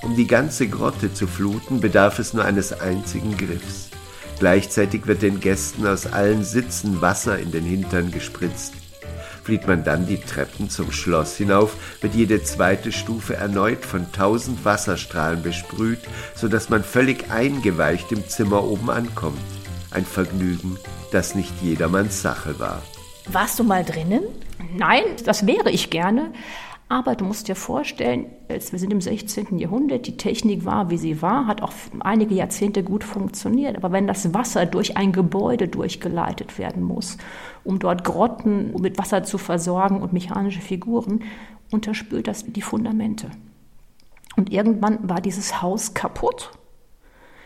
Um 0.00 0.16
die 0.16 0.26
ganze 0.26 0.68
Grotte 0.68 1.12
zu 1.12 1.26
fluten, 1.26 1.80
bedarf 1.80 2.18
es 2.18 2.32
nur 2.32 2.46
eines 2.46 2.72
einzigen 2.72 3.36
Griffs. 3.36 3.90
Gleichzeitig 4.38 5.06
wird 5.06 5.20
den 5.20 5.38
Gästen 5.38 5.86
aus 5.86 6.06
allen 6.06 6.44
Sitzen 6.44 7.02
Wasser 7.02 7.38
in 7.38 7.52
den 7.52 7.64
Hintern 7.64 8.10
gespritzt. 8.10 8.77
Flieht 9.48 9.66
man 9.66 9.82
dann 9.82 10.06
die 10.06 10.20
Treppen 10.20 10.68
zum 10.68 10.92
Schloss 10.92 11.38
hinauf, 11.38 11.74
wird 12.02 12.14
jede 12.14 12.42
zweite 12.42 12.92
Stufe 12.92 13.34
erneut 13.34 13.82
von 13.82 14.12
tausend 14.12 14.62
Wasserstrahlen 14.66 15.42
besprüht, 15.42 16.00
so 16.34 16.48
dass 16.48 16.68
man 16.68 16.84
völlig 16.84 17.30
eingeweicht 17.30 18.12
im 18.12 18.28
Zimmer 18.28 18.62
oben 18.62 18.90
ankommt. 18.90 19.40
Ein 19.90 20.04
Vergnügen, 20.04 20.76
das 21.12 21.34
nicht 21.34 21.62
jedermanns 21.62 22.20
Sache 22.20 22.58
war. 22.58 22.82
Warst 23.24 23.58
du 23.58 23.64
mal 23.64 23.86
drinnen? 23.86 24.24
Nein, 24.76 25.04
das 25.24 25.46
wäre 25.46 25.70
ich 25.70 25.88
gerne. 25.88 26.30
Aber 26.90 27.16
du 27.16 27.26
musst 27.26 27.48
dir 27.48 27.54
vorstellen, 27.54 28.26
wir 28.48 28.60
sind 28.60 28.92
im 28.92 29.02
16. 29.02 29.58
Jahrhundert, 29.58 30.06
die 30.06 30.16
Technik 30.16 30.64
war, 30.64 30.88
wie 30.88 30.96
sie 30.96 31.20
war, 31.20 31.46
hat 31.46 31.60
auch 31.60 31.72
einige 32.00 32.34
Jahrzehnte 32.34 32.82
gut 32.82 33.04
funktioniert. 33.04 33.76
Aber 33.76 33.92
wenn 33.92 34.06
das 34.06 34.32
Wasser 34.32 34.64
durch 34.64 34.96
ein 34.96 35.12
Gebäude 35.12 35.68
durchgeleitet 35.68 36.58
werden 36.58 36.82
muss, 36.82 37.18
um 37.62 37.78
dort 37.78 38.04
Grotten 38.04 38.72
mit 38.80 38.96
Wasser 38.96 39.22
zu 39.22 39.36
versorgen 39.36 40.00
und 40.00 40.14
mechanische 40.14 40.62
Figuren, 40.62 41.24
unterspült 41.70 42.26
das 42.26 42.46
die 42.46 42.62
Fundamente. 42.62 43.30
Und 44.36 44.50
irgendwann 44.50 45.06
war 45.06 45.20
dieses 45.20 45.60
Haus 45.60 45.92
kaputt. 45.92 46.52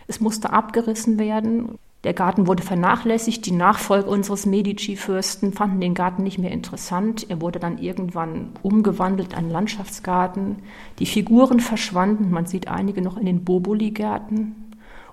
Es 0.07 0.21
musste 0.21 0.53
abgerissen 0.53 1.19
werden. 1.19 1.79
Der 2.05 2.15
Garten 2.15 2.49
wurde 2.49 2.63
vernachlässigt. 2.63 3.47
Die 3.47 3.53
Nachfolger 3.53 4.09
unseres 4.09 4.45
Medici-Fürsten 4.45 5.53
fanden 5.53 5.81
den 5.81 5.95
Garten 5.95 6.25
nicht 6.25 6.39
mehr 6.39 6.51
interessant. 6.51 7.27
Er 7.29 7.41
wurde 7.41 7.61
dann 7.61 7.79
irgendwann 7.79 8.51
umgewandelt 8.63 9.33
in 9.33 9.39
einen 9.39 9.51
Landschaftsgarten. 9.51 10.57
Die 10.99 11.07
Figuren 11.07 11.61
verschwanden. 11.61 12.31
Man 12.31 12.47
sieht 12.47 12.67
einige 12.67 13.03
noch 13.03 13.17
in 13.17 13.27
den 13.27 13.45
Boboli-Gärten. 13.45 14.62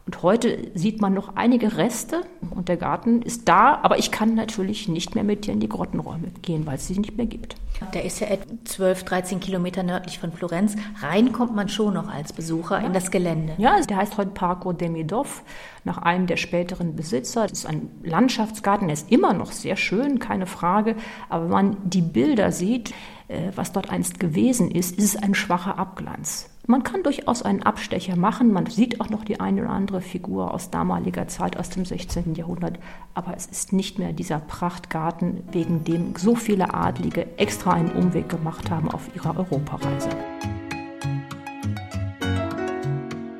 Und 0.10 0.24
heute 0.24 0.72
sieht 0.74 1.02
man 1.02 1.14
noch 1.14 1.36
einige 1.36 1.78
Reste 1.78 2.24
und 2.50 2.68
der 2.68 2.78
Garten 2.78 3.22
ist 3.22 3.48
da, 3.48 3.80
aber 3.84 4.00
ich 4.00 4.10
kann 4.10 4.34
natürlich 4.34 4.88
nicht 4.88 5.14
mehr 5.14 5.24
mit 5.24 5.46
dir 5.46 5.52
in 5.52 5.60
die 5.60 5.70
Grottenräume 5.70 6.30
gehen, 6.42 6.66
weil 6.66 6.78
es 6.78 6.88
sie 6.88 6.98
nicht 6.98 7.16
mehr 7.16 7.28
gibt. 7.28 7.56
Der 7.94 8.04
ist 8.06 8.20
ja 8.20 8.26
etwa 8.26 8.56
12, 8.66 9.04
13 9.04 9.40
Kilometer 9.40 9.84
nördlich 9.84 10.18
von 10.18 10.32
Florenz. 10.32 10.76
Rein 11.00 11.32
kommt 11.32 11.56
man 11.56 11.70
schon 11.70 11.94
noch 11.94 12.12
als 12.12 12.34
Besucher 12.34 12.80
ja. 12.80 12.88
in 12.88 12.94
das 12.94 13.12
Gelände. 13.12 13.54
Ja, 13.60 13.80
der 13.82 13.98
heißt 13.98 14.18
heute 14.18 14.32
Parco 14.32 14.74
Demidov, 14.74 15.44
nach 15.84 16.00
einem 16.00 16.26
der 16.26 16.38
späteren 16.38 16.96
Besitzer. 16.96 17.44
Das 17.44 17.60
ist 17.60 17.66
ein 17.68 17.92
Landschaftsgarten, 18.02 18.88
der 18.88 18.96
ist 18.96 19.12
immer 19.12 19.34
noch 19.34 19.52
sehr 19.52 19.76
schön, 19.76 20.18
keine 20.18 20.48
Frage. 20.48 20.96
Aber 21.30 21.44
wenn 21.44 21.52
man 21.52 21.78
die 21.84 22.02
Bilder 22.02 22.52
sieht, 22.52 22.96
äh, 23.28 23.52
was 23.56 23.74
dort 23.74 23.92
einst 23.92 24.20
gewesen 24.20 24.72
ist, 24.72 24.98
ist 24.98 25.16
es 25.16 25.22
ein 25.22 25.36
schwacher 25.36 25.78
Abglanz. 25.78 26.50
Man 26.70 26.84
kann 26.84 27.02
durchaus 27.02 27.42
einen 27.42 27.64
Abstecher 27.64 28.16
machen. 28.16 28.54
Man 28.54 28.68
sieht 28.68 29.02
auch 29.02 29.10
noch 29.10 29.26
die 29.26 29.40
eine 29.40 29.64
oder 29.64 29.72
andere 29.72 30.02
Figur 30.02 30.54
aus 30.54 30.70
damaliger 30.70 31.28
Zeit, 31.28 31.58
aus 31.58 31.72
dem 31.72 31.84
16. 31.84 32.36
Jahrhundert. 32.36 32.78
Aber 33.16 33.36
es 33.36 33.48
ist 33.48 33.74
nicht 33.74 33.98
mehr 33.98 34.14
dieser 34.14 34.38
Prachtgarten, 34.38 35.42
wegen 35.52 35.84
dem 35.84 36.14
so 36.16 36.36
viele 36.36 36.76
Adlige 36.76 37.26
extra 37.38 37.72
einen 37.72 37.90
Umweg 37.94 38.30
gemacht 38.30 38.70
haben 38.70 38.92
auf 38.92 39.10
ihrer 39.16 39.36
Europareise. 39.36 40.10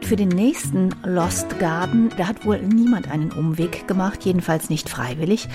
Für 0.10 0.16
den 0.16 0.30
nächsten 0.30 0.90
Lost 1.04 1.60
Garden, 1.60 2.10
da 2.18 2.28
hat 2.28 2.44
wohl 2.44 2.60
niemand 2.64 3.12
einen 3.12 3.32
Umweg 3.32 3.88
gemacht, 3.88 4.26
jedenfalls 4.26 4.72
nicht 4.72 4.90
freiwillig. 4.90 5.48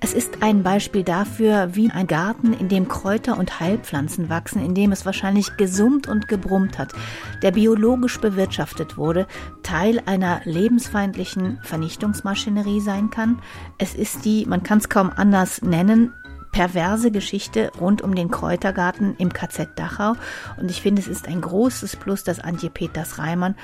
Es 0.00 0.12
ist 0.12 0.42
ein 0.42 0.62
Beispiel 0.62 1.02
dafür, 1.02 1.70
wie 1.72 1.90
ein 1.90 2.06
Garten, 2.06 2.52
in 2.52 2.68
dem 2.68 2.88
Kräuter 2.88 3.38
und 3.38 3.58
Heilpflanzen 3.58 4.28
wachsen, 4.28 4.62
in 4.62 4.74
dem 4.74 4.92
es 4.92 5.06
wahrscheinlich 5.06 5.56
gesummt 5.56 6.08
und 6.08 6.28
gebrummt 6.28 6.78
hat, 6.78 6.92
der 7.40 7.52
biologisch 7.52 8.20
bewirtschaftet 8.20 8.98
wurde, 8.98 9.26
Teil 9.62 10.02
einer 10.04 10.42
lebensfeindlichen 10.44 11.60
Vernichtungsmaschinerie 11.62 12.82
sein 12.82 13.08
kann. 13.08 13.40
Es 13.78 13.94
ist 13.94 14.26
die, 14.26 14.44
man 14.44 14.62
kann 14.62 14.76
es 14.76 14.90
kaum 14.90 15.10
anders 15.16 15.62
nennen, 15.62 16.12
perverse 16.52 17.10
Geschichte 17.10 17.72
rund 17.80 18.02
um 18.02 18.14
den 18.14 18.30
Kräutergarten 18.30 19.16
im 19.16 19.32
KZ 19.32 19.70
Dachau. 19.74 20.12
Und 20.58 20.70
ich 20.70 20.82
finde, 20.82 21.00
es 21.00 21.08
ist 21.08 21.26
ein 21.26 21.40
großes 21.40 21.96
Plus, 21.96 22.24
dass 22.24 22.40
Antje 22.40 22.68
Peters 22.68 23.18
Reimann 23.18 23.56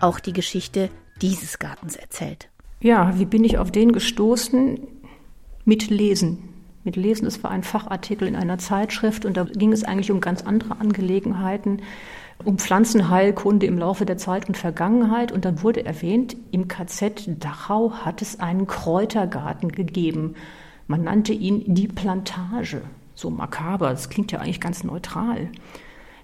auch 0.00 0.20
die 0.20 0.32
Geschichte 0.32 0.90
dieses 1.20 1.58
Gartens 1.58 1.96
erzählt. 1.96 2.48
Ja, 2.80 3.18
wie 3.18 3.24
bin 3.24 3.44
ich 3.44 3.58
auf 3.58 3.70
den 3.70 3.92
gestoßen? 3.92 4.78
Mit 5.64 5.88
Lesen. 5.88 6.50
Mit 6.84 6.96
Lesen, 6.96 7.24
das 7.24 7.42
war 7.42 7.50
ein 7.50 7.62
Fachartikel 7.62 8.28
in 8.28 8.36
einer 8.36 8.58
Zeitschrift 8.58 9.24
und 9.24 9.36
da 9.38 9.44
ging 9.44 9.72
es 9.72 9.84
eigentlich 9.84 10.10
um 10.10 10.20
ganz 10.20 10.42
andere 10.42 10.78
Angelegenheiten, 10.78 11.80
um 12.44 12.58
Pflanzenheilkunde 12.58 13.64
im 13.64 13.78
Laufe 13.78 14.04
der 14.04 14.18
Zeit 14.18 14.48
und 14.48 14.58
Vergangenheit. 14.58 15.32
Und 15.32 15.46
dann 15.46 15.62
wurde 15.62 15.86
erwähnt, 15.86 16.36
im 16.50 16.68
KZ 16.68 17.42
Dachau 17.42 17.92
hat 18.04 18.20
es 18.20 18.38
einen 18.40 18.66
Kräutergarten 18.66 19.72
gegeben. 19.72 20.34
Man 20.86 21.04
nannte 21.04 21.32
ihn 21.32 21.74
die 21.74 21.88
Plantage. 21.88 22.82
So 23.14 23.30
makaber, 23.30 23.90
das 23.90 24.10
klingt 24.10 24.32
ja 24.32 24.40
eigentlich 24.40 24.60
ganz 24.60 24.84
neutral. 24.84 25.48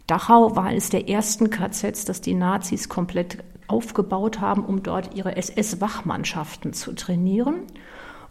Dachau 0.06 0.56
war 0.56 0.64
eines 0.64 0.90
der 0.90 1.08
ersten 1.08 1.48
KZs, 1.48 2.04
das 2.04 2.20
die 2.20 2.34
Nazis 2.34 2.88
komplett 2.88 3.38
aufgebaut 3.70 4.40
haben, 4.40 4.64
um 4.64 4.82
dort 4.82 5.14
ihre 5.14 5.36
SS-Wachmannschaften 5.36 6.72
zu 6.72 6.92
trainieren. 6.92 7.62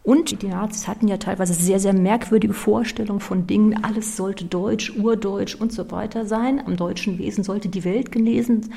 Und 0.04 0.42
die 0.42 0.48
Nazis 0.48 0.88
hatten 0.88 1.08
ja 1.08 1.18
teilweise 1.18 1.54
sehr, 1.54 1.80
sehr 1.80 1.94
merkwürdige 1.94 2.54
Vorstellungen 2.54 3.20
von 3.20 3.48
Dingen. 3.48 3.84
Alles 3.84 4.18
sollte 4.18 4.46
deutsch, 4.46 4.94
urdeutsch 4.98 5.56
und 5.56 5.72
so 5.72 5.92
weiter 5.92 6.26
sein. 6.26 6.66
Am 6.66 6.78
deutschen 6.78 7.20
Wesen 7.20 7.44
sollte 7.44 7.70
die 7.70 7.84
Welt 7.84 8.12
genesen, 8.12 8.74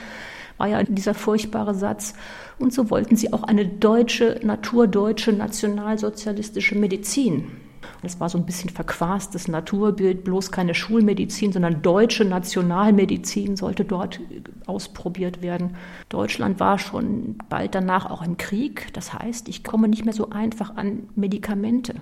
war 0.58 0.68
ja 0.68 0.82
dieser 0.82 1.14
furchtbare 1.14 1.74
Satz. 1.74 2.14
Und 2.58 2.74
so 2.74 2.90
wollten 2.90 3.16
sie 3.16 3.32
auch 3.32 3.44
eine 3.44 3.66
deutsche, 3.66 4.40
naturdeutsche, 4.42 5.32
nationalsozialistische 5.32 6.76
Medizin 6.76 7.61
das 8.02 8.20
war 8.20 8.28
so 8.28 8.38
ein 8.38 8.46
bisschen 8.46 8.70
verquastes 8.70 9.48
Naturbild, 9.48 10.24
bloß 10.24 10.50
keine 10.50 10.74
Schulmedizin, 10.74 11.52
sondern 11.52 11.82
deutsche 11.82 12.24
Nationalmedizin 12.24 13.56
sollte 13.56 13.84
dort 13.84 14.20
ausprobiert 14.66 15.42
werden. 15.42 15.76
Deutschland 16.08 16.60
war 16.60 16.78
schon 16.78 17.36
bald 17.48 17.74
danach 17.74 18.10
auch 18.10 18.22
im 18.22 18.36
Krieg. 18.36 18.92
Das 18.92 19.12
heißt, 19.12 19.48
ich 19.48 19.64
komme 19.64 19.88
nicht 19.88 20.04
mehr 20.04 20.14
so 20.14 20.30
einfach 20.30 20.76
an 20.76 21.08
Medikamente. 21.14 21.94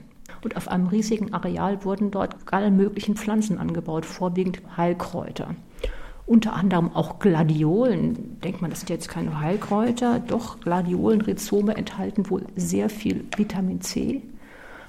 Und 0.42 0.56
auf 0.56 0.68
einem 0.68 0.86
riesigen 0.86 1.34
Areal 1.34 1.84
wurden 1.84 2.10
dort 2.10 2.36
alle 2.50 2.70
möglichen 2.70 3.16
Pflanzen 3.16 3.58
angebaut, 3.58 4.06
vorwiegend 4.06 4.62
Heilkräuter. 4.76 5.54
Unter 6.26 6.54
anderem 6.54 6.94
auch 6.94 7.18
Gladiolen. 7.18 8.40
Denkt 8.40 8.62
man, 8.62 8.70
das 8.70 8.80
sind 8.80 8.90
jetzt 8.90 9.08
keine 9.08 9.40
Heilkräuter. 9.40 10.20
Doch 10.20 10.60
Gladiolenrhizome 10.60 11.76
enthalten 11.76 12.30
wohl 12.30 12.46
sehr 12.54 12.88
viel 12.88 13.24
Vitamin 13.36 13.80
C 13.80 14.22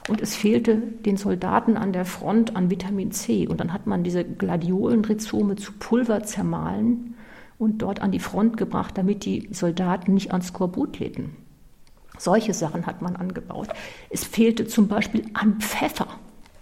und 0.10 0.22
es 0.22 0.36
fehlte 0.36 0.78
den 0.78 1.18
Soldaten 1.18 1.78
an 1.78 1.94
der 1.94 2.06
Front 2.06 2.56
an 2.56 2.70
Vitamin 2.70 3.12
C. 3.12 3.48
Und 3.48 3.60
dann 3.60 3.72
hat 3.72 3.86
man 3.86 4.04
diese 4.04 4.24
Gladiolenrhizome 4.24 5.56
zu 5.58 5.74
Pulver 5.74 6.24
zermahlen 6.24 7.16
und 7.60 7.84
dort 7.84 8.02
an 8.02 8.12
die 8.12 8.20
Front 8.20 8.58
gebracht, 8.58 8.98
damit 8.98 9.26
die 9.26 9.48
Soldaten 9.52 10.14
nicht 10.14 10.32
ans 10.32 10.48
Skorbut 10.48 10.96
treten. 10.96 11.38
Solche 12.18 12.54
Sachen 12.54 12.88
hat 12.88 13.02
man 13.02 13.16
angebaut. 13.16 13.70
Es 14.10 14.24
fehlte 14.24 14.66
zum 14.68 14.88
Beispiel 14.88 15.26
an 15.34 15.60
Pfeffer, 15.60 16.08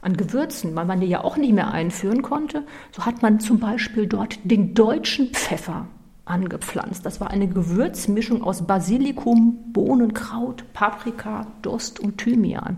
an 0.01 0.17
Gewürzen, 0.17 0.75
weil 0.75 0.85
man 0.85 0.99
die 0.99 1.07
ja 1.07 1.23
auch 1.23 1.37
nicht 1.37 1.53
mehr 1.53 1.71
einführen 1.71 2.21
konnte. 2.21 2.65
So 2.91 3.05
hat 3.05 3.21
man 3.21 3.39
zum 3.39 3.59
Beispiel 3.59 4.07
dort 4.07 4.39
den 4.43 4.73
deutschen 4.73 5.29
Pfeffer 5.29 5.87
angepflanzt. 6.25 7.05
Das 7.05 7.19
war 7.19 7.31
eine 7.31 7.47
Gewürzmischung 7.47 8.43
aus 8.43 8.67
Basilikum, 8.67 9.71
Bohnenkraut, 9.73 10.65
Paprika, 10.73 11.47
Dost 11.61 11.99
und 11.99 12.17
Thymian 12.17 12.77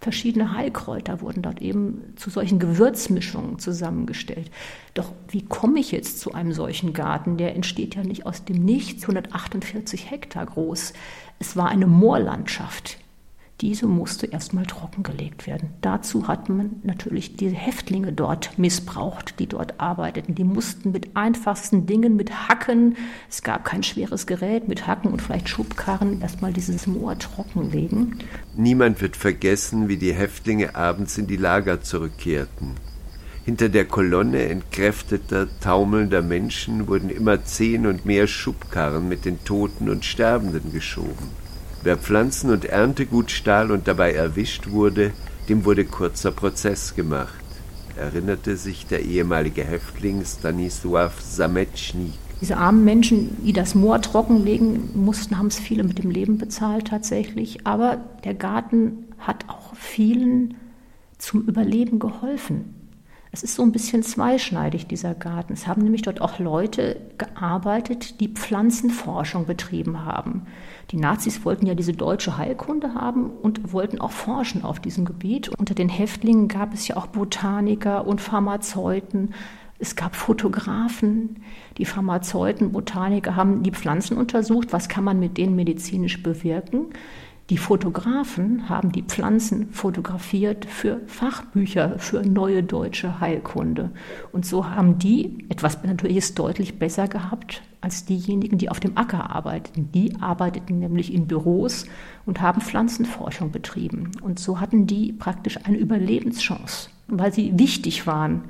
verschiedene 0.00 0.52
Heilkräuter 0.52 1.20
wurden 1.20 1.42
dort 1.42 1.60
eben 1.60 2.14
zu 2.16 2.30
solchen 2.30 2.58
Gewürzmischungen 2.58 3.58
zusammengestellt. 3.58 4.50
Doch 4.94 5.12
wie 5.28 5.44
komme 5.44 5.80
ich 5.80 5.92
jetzt 5.92 6.20
zu 6.20 6.32
einem 6.32 6.52
solchen 6.52 6.92
Garten? 6.92 7.36
Der 7.36 7.54
entsteht 7.54 7.94
ja 7.94 8.02
nicht 8.02 8.26
aus 8.26 8.44
dem 8.44 8.64
Nichts, 8.64 9.02
148 9.02 10.10
Hektar 10.10 10.46
groß. 10.46 10.92
Es 11.38 11.56
war 11.56 11.68
eine 11.68 11.86
Moorlandschaft. 11.86 12.98
Diese 13.60 13.88
musste 13.88 14.26
erstmal 14.26 14.66
trockengelegt 14.66 15.48
werden. 15.48 15.70
Dazu 15.80 16.28
hat 16.28 16.48
man 16.48 16.76
natürlich 16.84 17.34
die 17.34 17.48
Häftlinge 17.48 18.12
dort 18.12 18.56
missbraucht, 18.56 19.40
die 19.40 19.48
dort 19.48 19.80
arbeiteten. 19.80 20.36
Die 20.36 20.44
mussten 20.44 20.92
mit 20.92 21.16
einfachsten 21.16 21.84
Dingen, 21.84 22.14
mit 22.14 22.48
Hacken, 22.48 22.96
es 23.28 23.42
gab 23.42 23.64
kein 23.64 23.82
schweres 23.82 24.28
Gerät, 24.28 24.68
mit 24.68 24.86
Hacken 24.86 25.10
und 25.10 25.20
vielleicht 25.20 25.48
Schubkarren 25.48 26.22
erstmal 26.22 26.52
dieses 26.52 26.86
Moor 26.86 27.18
trockenlegen. 27.18 28.20
Niemand 28.56 29.00
wird 29.00 29.16
vergessen, 29.16 29.88
wie 29.88 29.96
die 29.96 30.14
Häftlinge 30.14 30.76
abends 30.76 31.18
in 31.18 31.26
die 31.26 31.36
Lager 31.36 31.80
zurückkehrten. 31.80 32.76
Hinter 33.44 33.68
der 33.70 33.86
Kolonne 33.86 34.42
entkräfteter, 34.50 35.48
taumelnder 35.58 36.22
Menschen 36.22 36.86
wurden 36.86 37.10
immer 37.10 37.44
zehn 37.44 37.86
und 37.86 38.04
mehr 38.04 38.28
Schubkarren 38.28 39.08
mit 39.08 39.24
den 39.24 39.42
Toten 39.42 39.88
und 39.88 40.04
Sterbenden 40.04 40.70
geschoben. 40.70 41.47
Wer 41.82 41.96
Pflanzen 41.96 42.50
und 42.50 42.64
Erntegut 42.64 43.30
stahl 43.30 43.70
und 43.70 43.86
dabei 43.86 44.12
erwischt 44.12 44.70
wurde, 44.70 45.12
dem 45.48 45.64
wurde 45.64 45.84
kurzer 45.84 46.32
Prozess 46.32 46.96
gemacht, 46.96 47.44
erinnerte 47.96 48.56
sich 48.56 48.86
der 48.86 49.04
ehemalige 49.04 49.62
Häftling 49.62 50.22
Stanisław 50.22 51.12
Sametschnik. 51.20 52.14
Diese 52.40 52.56
armen 52.56 52.84
Menschen, 52.84 53.36
die 53.44 53.52
das 53.52 53.76
Moor 53.76 54.02
trockenlegen 54.02 54.90
mussten, 54.94 55.38
haben 55.38 55.46
es 55.46 55.58
viele 55.58 55.84
mit 55.84 55.98
dem 56.02 56.10
Leben 56.10 56.38
bezahlt 56.38 56.88
tatsächlich. 56.88 57.66
Aber 57.66 57.98
der 58.24 58.34
Garten 58.34 59.04
hat 59.18 59.44
auch 59.48 59.74
vielen 59.74 60.54
zum 61.18 61.42
Überleben 61.42 61.98
geholfen. 61.98 62.74
Es 63.30 63.42
ist 63.42 63.54
so 63.54 63.62
ein 63.62 63.72
bisschen 63.72 64.02
zweischneidig, 64.02 64.86
dieser 64.86 65.14
Garten. 65.14 65.52
Es 65.52 65.66
haben 65.66 65.82
nämlich 65.82 66.02
dort 66.02 66.20
auch 66.20 66.38
Leute 66.38 67.00
gearbeitet, 67.18 68.20
die 68.20 68.28
Pflanzenforschung 68.28 69.44
betrieben 69.46 70.04
haben. 70.04 70.46
Die 70.90 70.96
Nazis 70.96 71.44
wollten 71.44 71.66
ja 71.66 71.74
diese 71.74 71.92
deutsche 71.92 72.38
Heilkunde 72.38 72.94
haben 72.94 73.30
und 73.30 73.72
wollten 73.72 74.00
auch 74.00 74.12
forschen 74.12 74.64
auf 74.64 74.80
diesem 74.80 75.04
Gebiet. 75.04 75.50
Unter 75.58 75.74
den 75.74 75.90
Häftlingen 75.90 76.48
gab 76.48 76.72
es 76.72 76.88
ja 76.88 76.96
auch 76.96 77.08
Botaniker 77.08 78.06
und 78.06 78.20
Pharmazeuten. 78.22 79.34
Es 79.78 79.94
gab 79.94 80.16
Fotografen, 80.16 81.36
die 81.76 81.84
Pharmazeuten, 81.84 82.72
Botaniker 82.72 83.36
haben 83.36 83.62
die 83.62 83.70
Pflanzen 83.70 84.16
untersucht, 84.16 84.72
was 84.72 84.88
kann 84.88 85.04
man 85.04 85.20
mit 85.20 85.36
denen 85.38 85.54
medizinisch 85.54 86.20
bewirken. 86.22 86.86
Die 87.50 87.56
Fotografen 87.56 88.68
haben 88.68 88.92
die 88.92 89.02
Pflanzen 89.02 89.72
fotografiert 89.72 90.66
für 90.66 91.00
Fachbücher 91.06 91.98
für 91.98 92.22
neue 92.22 92.62
deutsche 92.62 93.20
Heilkunde. 93.20 93.90
Und 94.32 94.44
so 94.44 94.68
haben 94.68 94.98
die 94.98 95.46
etwas 95.48 95.82
Natürliches 95.82 96.34
deutlich 96.34 96.78
besser 96.78 97.08
gehabt 97.08 97.62
als 97.80 98.04
diejenigen, 98.04 98.58
die 98.58 98.68
auf 98.68 98.80
dem 98.80 98.98
Acker 98.98 99.30
arbeiteten. 99.30 99.90
Die 99.92 100.20
arbeiteten 100.20 100.78
nämlich 100.78 101.14
in 101.14 101.26
Büros 101.26 101.86
und 102.26 102.42
haben 102.42 102.60
Pflanzenforschung 102.60 103.50
betrieben. 103.50 104.10
Und 104.20 104.38
so 104.38 104.60
hatten 104.60 104.86
die 104.86 105.14
praktisch 105.14 105.58
eine 105.64 105.78
Überlebenschance, 105.78 106.90
weil 107.06 107.32
sie 107.32 107.58
wichtig 107.58 108.06
waren. 108.06 108.42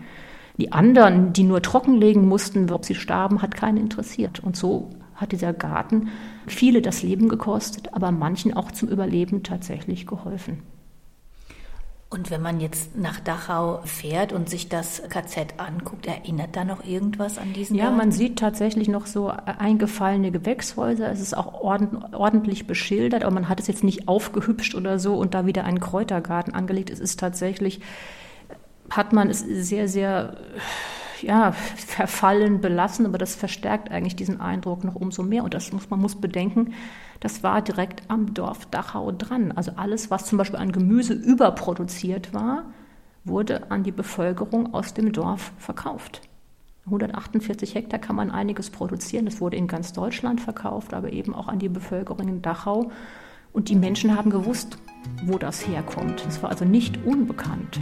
Die 0.56 0.72
anderen, 0.72 1.32
die 1.32 1.44
nur 1.44 1.62
trockenlegen 1.62 2.26
mussten, 2.26 2.68
ob 2.72 2.84
sie 2.84 2.96
starben, 2.96 3.42
hat 3.42 3.54
keinen 3.54 3.76
interessiert. 3.76 4.40
Und 4.40 4.56
so 4.56 4.90
hat 5.18 5.32
dieser 5.32 5.52
Garten 5.52 6.08
viele 6.46 6.80
das 6.80 7.02
Leben 7.02 7.28
gekostet, 7.28 7.92
aber 7.92 8.10
manchen 8.10 8.54
auch 8.54 8.72
zum 8.72 8.88
Überleben 8.88 9.42
tatsächlich 9.42 10.06
geholfen. 10.06 10.62
Und 12.10 12.30
wenn 12.30 12.40
man 12.40 12.58
jetzt 12.58 12.96
nach 12.96 13.20
Dachau 13.20 13.82
fährt 13.84 14.32
und 14.32 14.48
sich 14.48 14.70
das 14.70 15.02
KZ 15.10 15.60
anguckt, 15.60 16.06
erinnert 16.06 16.56
da 16.56 16.64
noch 16.64 16.82
irgendwas 16.82 17.36
an 17.36 17.52
diesen 17.52 17.76
Ja, 17.76 17.84
Garten? 17.84 17.98
man 17.98 18.12
sieht 18.12 18.38
tatsächlich 18.38 18.88
noch 18.88 19.04
so 19.04 19.28
eingefallene 19.28 20.30
Gewächshäuser. 20.30 21.10
Es 21.12 21.20
ist 21.20 21.36
auch 21.36 21.60
ordentlich 21.60 22.66
beschildert, 22.66 23.24
aber 23.24 23.34
man 23.34 23.50
hat 23.50 23.60
es 23.60 23.66
jetzt 23.66 23.84
nicht 23.84 24.08
aufgehübscht 24.08 24.74
oder 24.74 24.98
so 24.98 25.16
und 25.16 25.34
da 25.34 25.44
wieder 25.44 25.64
einen 25.64 25.80
Kräutergarten 25.80 26.54
angelegt. 26.54 26.88
Es 26.88 26.98
ist 26.98 27.20
tatsächlich, 27.20 27.80
hat 28.88 29.12
man 29.12 29.28
es 29.28 29.40
sehr, 29.40 29.86
sehr 29.86 30.38
ja, 31.22 31.52
verfallen, 31.52 32.60
belassen, 32.60 33.06
aber 33.06 33.18
das 33.18 33.34
verstärkt 33.34 33.90
eigentlich 33.90 34.16
diesen 34.16 34.40
Eindruck 34.40 34.84
noch 34.84 34.94
umso 34.94 35.22
mehr. 35.22 35.44
Und 35.44 35.54
das 35.54 35.72
muss, 35.72 35.90
man 35.90 36.00
muss 36.00 36.16
bedenken, 36.16 36.74
das 37.20 37.42
war 37.42 37.62
direkt 37.62 38.02
am 38.08 38.34
Dorf 38.34 38.66
Dachau 38.66 39.12
dran. 39.12 39.52
Also 39.52 39.72
alles, 39.76 40.10
was 40.10 40.26
zum 40.26 40.38
Beispiel 40.38 40.58
an 40.58 40.72
Gemüse 40.72 41.14
überproduziert 41.14 42.32
war, 42.32 42.64
wurde 43.24 43.70
an 43.70 43.82
die 43.82 43.92
Bevölkerung 43.92 44.74
aus 44.74 44.94
dem 44.94 45.12
Dorf 45.12 45.52
verkauft. 45.58 46.22
148 46.86 47.74
Hektar 47.74 47.98
kann 47.98 48.16
man 48.16 48.30
einiges 48.30 48.70
produzieren. 48.70 49.26
Das 49.26 49.40
wurde 49.40 49.56
in 49.56 49.66
ganz 49.66 49.92
Deutschland 49.92 50.40
verkauft, 50.40 50.94
aber 50.94 51.12
eben 51.12 51.34
auch 51.34 51.48
an 51.48 51.58
die 51.58 51.68
Bevölkerung 51.68 52.28
in 52.28 52.42
Dachau. 52.42 52.90
Und 53.52 53.68
die 53.68 53.76
Menschen 53.76 54.16
haben 54.16 54.30
gewusst, 54.30 54.78
wo 55.24 55.38
das 55.38 55.66
herkommt. 55.66 56.24
Es 56.26 56.42
war 56.42 56.50
also 56.50 56.64
nicht 56.64 57.04
unbekannt. 57.04 57.80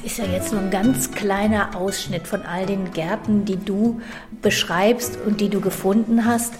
Ist 0.00 0.18
ja 0.18 0.24
jetzt 0.24 0.52
nur 0.52 0.60
ein 0.60 0.70
ganz 0.70 1.10
kleiner 1.10 1.76
Ausschnitt 1.76 2.26
von 2.26 2.42
all 2.42 2.66
den 2.66 2.92
Gärten, 2.92 3.44
die 3.44 3.56
du 3.56 4.00
beschreibst 4.42 5.18
und 5.24 5.40
die 5.40 5.48
du 5.48 5.60
gefunden 5.60 6.24
hast. 6.24 6.54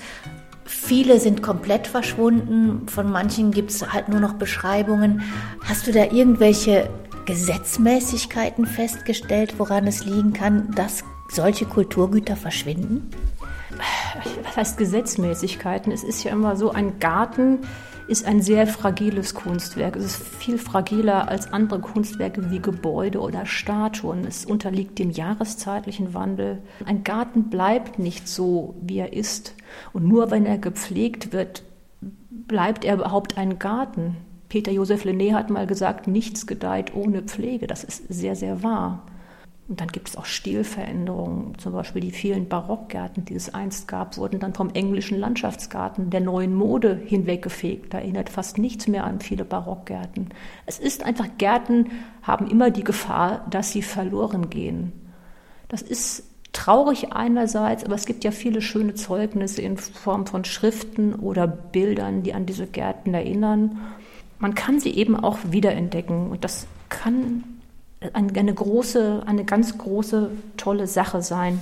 Viele 0.64 1.18
sind 1.18 1.42
komplett 1.42 1.86
verschwunden, 1.86 2.86
von 2.88 3.10
manchen 3.10 3.50
gibt 3.50 3.70
es 3.70 3.92
halt 3.92 4.08
nur 4.08 4.20
noch 4.20 4.34
Beschreibungen. 4.34 5.22
Hast 5.64 5.86
du 5.86 5.92
da 5.92 6.04
irgendwelche 6.04 6.90
Gesetzmäßigkeiten 7.26 8.66
festgestellt, 8.66 9.54
woran 9.58 9.86
es 9.86 10.04
liegen 10.04 10.32
kann, 10.32 10.70
dass 10.74 11.04
solche 11.30 11.66
Kulturgüter 11.66 12.36
verschwinden? 12.36 13.10
Was 14.44 14.56
heißt 14.56 14.78
Gesetzmäßigkeiten? 14.78 15.92
Es 15.92 16.02
ist 16.02 16.24
ja 16.24 16.32
immer 16.32 16.56
so, 16.56 16.70
ein 16.72 16.98
Garten 16.98 17.60
ist 18.08 18.26
ein 18.26 18.40
sehr 18.40 18.66
fragiles 18.66 19.34
Kunstwerk. 19.34 19.94
Es 19.94 20.04
ist 20.04 20.16
viel 20.16 20.58
fragiler 20.58 21.28
als 21.28 21.52
andere 21.52 21.80
Kunstwerke 21.80 22.50
wie 22.50 22.58
Gebäude 22.58 23.20
oder 23.20 23.44
Statuen. 23.44 24.24
Es 24.26 24.46
unterliegt 24.46 24.98
dem 24.98 25.10
jahreszeitlichen 25.10 26.14
Wandel. 26.14 26.62
Ein 26.86 27.04
Garten 27.04 27.50
bleibt 27.50 27.98
nicht 27.98 28.26
so, 28.26 28.74
wie 28.80 28.98
er 28.98 29.12
ist. 29.12 29.54
Und 29.92 30.06
nur 30.06 30.30
wenn 30.30 30.46
er 30.46 30.56
gepflegt 30.56 31.32
wird, 31.32 31.62
bleibt 32.30 32.84
er 32.86 32.94
überhaupt 32.94 33.36
ein 33.36 33.58
Garten? 33.58 34.16
Peter 34.48 34.72
Josef 34.72 35.04
Lené 35.04 35.34
hat 35.34 35.50
mal 35.50 35.66
gesagt, 35.66 36.06
nichts 36.06 36.46
gedeiht 36.46 36.94
ohne 36.94 37.22
Pflege. 37.22 37.66
Das 37.66 37.84
ist 37.84 38.04
sehr, 38.08 38.34
sehr 38.34 38.62
wahr. 38.62 39.04
Und 39.68 39.82
dann 39.82 39.88
gibt 39.88 40.08
es 40.08 40.16
auch 40.16 40.24
Stilveränderungen. 40.24 41.58
Zum 41.58 41.74
Beispiel 41.74 42.00
die 42.00 42.10
vielen 42.10 42.48
Barockgärten, 42.48 43.26
die 43.26 43.34
es 43.34 43.52
einst 43.52 43.86
gab, 43.86 44.16
wurden 44.16 44.40
dann 44.40 44.54
vom 44.54 44.70
englischen 44.70 45.18
Landschaftsgarten 45.18 46.08
der 46.08 46.20
neuen 46.20 46.54
Mode 46.54 46.98
hinweggefegt. 47.04 47.92
Da 47.92 47.98
erinnert 47.98 48.30
fast 48.30 48.56
nichts 48.56 48.88
mehr 48.88 49.04
an 49.04 49.20
viele 49.20 49.44
Barockgärten. 49.44 50.30
Es 50.64 50.78
ist 50.78 51.04
einfach, 51.04 51.26
Gärten 51.36 51.90
haben 52.22 52.48
immer 52.48 52.70
die 52.70 52.84
Gefahr, 52.84 53.46
dass 53.50 53.70
sie 53.70 53.82
verloren 53.82 54.48
gehen. 54.48 54.92
Das 55.68 55.82
ist 55.82 56.24
traurig 56.54 57.12
einerseits, 57.12 57.84
aber 57.84 57.94
es 57.94 58.06
gibt 58.06 58.24
ja 58.24 58.30
viele 58.30 58.62
schöne 58.62 58.94
Zeugnisse 58.94 59.60
in 59.60 59.76
Form 59.76 60.26
von 60.26 60.46
Schriften 60.46 61.14
oder 61.14 61.46
Bildern, 61.46 62.22
die 62.22 62.32
an 62.32 62.46
diese 62.46 62.66
Gärten 62.66 63.12
erinnern. 63.12 63.78
Man 64.38 64.54
kann 64.54 64.80
sie 64.80 64.94
eben 64.96 65.14
auch 65.14 65.38
wiederentdecken 65.50 66.30
und 66.30 66.42
das 66.42 66.66
kann 66.88 67.44
eine 68.14 68.54
große, 68.54 69.22
eine 69.26 69.44
ganz 69.44 69.76
große, 69.76 70.30
tolle 70.56 70.86
Sache 70.86 71.22
sein. 71.22 71.60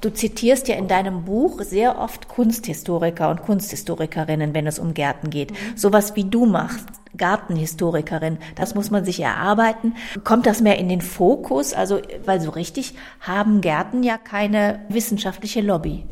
Du 0.00 0.12
zitierst 0.12 0.68
ja 0.68 0.76
in 0.76 0.86
deinem 0.86 1.24
Buch 1.24 1.62
sehr 1.62 1.98
oft 1.98 2.28
Kunsthistoriker 2.28 3.30
und 3.30 3.42
Kunsthistorikerinnen, 3.42 4.52
wenn 4.52 4.66
es 4.66 4.78
um 4.78 4.92
Gärten 4.92 5.30
geht. 5.30 5.52
Mhm. 5.52 5.76
Sowas 5.76 6.14
wie 6.14 6.24
du 6.24 6.44
machst, 6.44 6.86
Gartenhistorikerin, 7.16 8.38
das 8.54 8.74
muss 8.74 8.90
man 8.90 9.04
sich 9.04 9.20
erarbeiten. 9.20 9.94
Kommt 10.22 10.46
das 10.46 10.60
mehr 10.60 10.78
in 10.78 10.88
den 10.88 11.00
Fokus? 11.00 11.72
Also, 11.72 12.00
weil 12.24 12.40
so 12.40 12.50
richtig 12.50 12.94
haben 13.20 13.60
Gärten 13.60 14.02
ja 14.02 14.18
keine 14.18 14.80
wissenschaftliche 14.88 15.60
Lobby. 15.60 16.04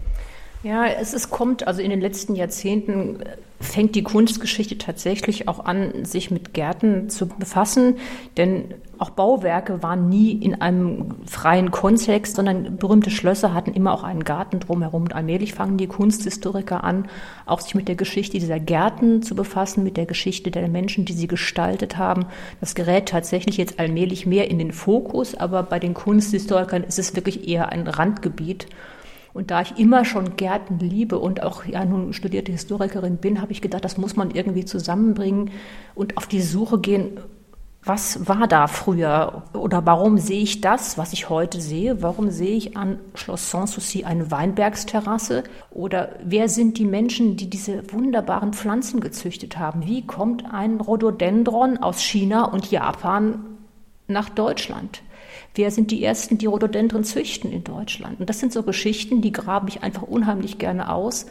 Ja, 0.62 0.86
es 0.86 1.12
ist, 1.12 1.30
kommt, 1.30 1.66
also 1.66 1.82
in 1.82 1.90
den 1.90 2.00
letzten 2.00 2.36
Jahrzehnten 2.36 3.18
fängt 3.62 3.94
die 3.94 4.02
Kunstgeschichte 4.02 4.76
tatsächlich 4.78 5.48
auch 5.48 5.64
an, 5.64 6.04
sich 6.04 6.30
mit 6.30 6.52
Gärten 6.52 7.08
zu 7.08 7.26
befassen, 7.26 7.96
denn 8.36 8.74
auch 9.02 9.10
Bauwerke 9.10 9.82
waren 9.82 10.08
nie 10.08 10.30
in 10.30 10.60
einem 10.60 11.16
freien 11.26 11.72
Kontext, 11.72 12.36
sondern 12.36 12.76
berühmte 12.76 13.10
Schlösser 13.10 13.52
hatten 13.52 13.72
immer 13.72 13.92
auch 13.92 14.04
einen 14.04 14.22
Garten 14.22 14.60
drumherum. 14.60 15.02
Und 15.02 15.14
allmählich 15.16 15.54
fangen 15.54 15.76
die 15.76 15.88
Kunsthistoriker 15.88 16.84
an, 16.84 17.08
auch 17.44 17.60
sich 17.60 17.74
mit 17.74 17.88
der 17.88 17.96
Geschichte 17.96 18.38
dieser 18.38 18.60
Gärten 18.60 19.20
zu 19.22 19.34
befassen, 19.34 19.82
mit 19.82 19.96
der 19.96 20.06
Geschichte 20.06 20.52
der 20.52 20.68
Menschen, 20.68 21.04
die 21.04 21.14
sie 21.14 21.26
gestaltet 21.26 21.98
haben. 21.98 22.26
Das 22.60 22.76
gerät 22.76 23.08
tatsächlich 23.08 23.56
jetzt 23.56 23.80
allmählich 23.80 24.24
mehr 24.24 24.48
in 24.48 24.60
den 24.60 24.70
Fokus, 24.70 25.34
aber 25.34 25.64
bei 25.64 25.80
den 25.80 25.94
Kunsthistorikern 25.94 26.84
ist 26.84 27.00
es 27.00 27.16
wirklich 27.16 27.48
eher 27.48 27.70
ein 27.70 27.88
Randgebiet. 27.88 28.68
Und 29.34 29.50
da 29.50 29.62
ich 29.62 29.78
immer 29.78 30.04
schon 30.04 30.36
Gärten 30.36 30.78
liebe 30.78 31.18
und 31.18 31.42
auch 31.42 31.64
ja 31.64 31.84
nun 31.84 32.12
studierte 32.12 32.52
Historikerin 32.52 33.16
bin, 33.16 33.40
habe 33.40 33.52
ich 33.52 33.62
gedacht, 33.62 33.84
das 33.84 33.96
muss 33.96 34.16
man 34.16 34.30
irgendwie 34.30 34.64
zusammenbringen 34.64 35.50
und 35.94 36.16
auf 36.16 36.26
die 36.26 36.42
Suche 36.42 36.78
gehen, 36.78 37.18
was 37.84 38.28
war 38.28 38.46
da 38.46 38.68
früher 38.68 39.42
oder 39.54 39.84
warum 39.84 40.18
sehe 40.18 40.42
ich 40.42 40.60
das, 40.60 40.98
was 40.98 41.12
ich 41.12 41.28
heute 41.28 41.60
sehe? 41.60 42.00
Warum 42.00 42.30
sehe 42.30 42.54
ich 42.54 42.76
an 42.76 43.00
Schloss 43.14 43.50
Sanssouci 43.50 44.04
eine 44.04 44.30
Weinbergsterrasse? 44.30 45.42
Oder 45.70 46.10
wer 46.22 46.48
sind 46.48 46.78
die 46.78 46.84
Menschen, 46.84 47.36
die 47.36 47.50
diese 47.50 47.92
wunderbaren 47.92 48.52
Pflanzen 48.52 49.00
gezüchtet 49.00 49.58
haben? 49.58 49.84
Wie 49.84 50.06
kommt 50.06 50.44
ein 50.52 50.80
Rhododendron 50.80 51.78
aus 51.78 52.00
China 52.00 52.44
und 52.44 52.70
Japan 52.70 53.40
nach 54.06 54.28
Deutschland? 54.28 55.02
Wer 55.54 55.70
sind 55.70 55.90
die 55.90 56.04
Ersten, 56.04 56.38
die 56.38 56.46
Rhododendren 56.46 57.04
züchten 57.04 57.52
in 57.52 57.64
Deutschland? 57.64 58.20
Und 58.20 58.28
das 58.28 58.40
sind 58.40 58.52
so 58.52 58.62
Geschichten, 58.62 59.20
die 59.22 59.32
grabe 59.32 59.68
ich 59.68 59.82
einfach 59.82 60.02
unheimlich 60.02 60.58
gerne 60.58 60.92
aus. 60.92 61.26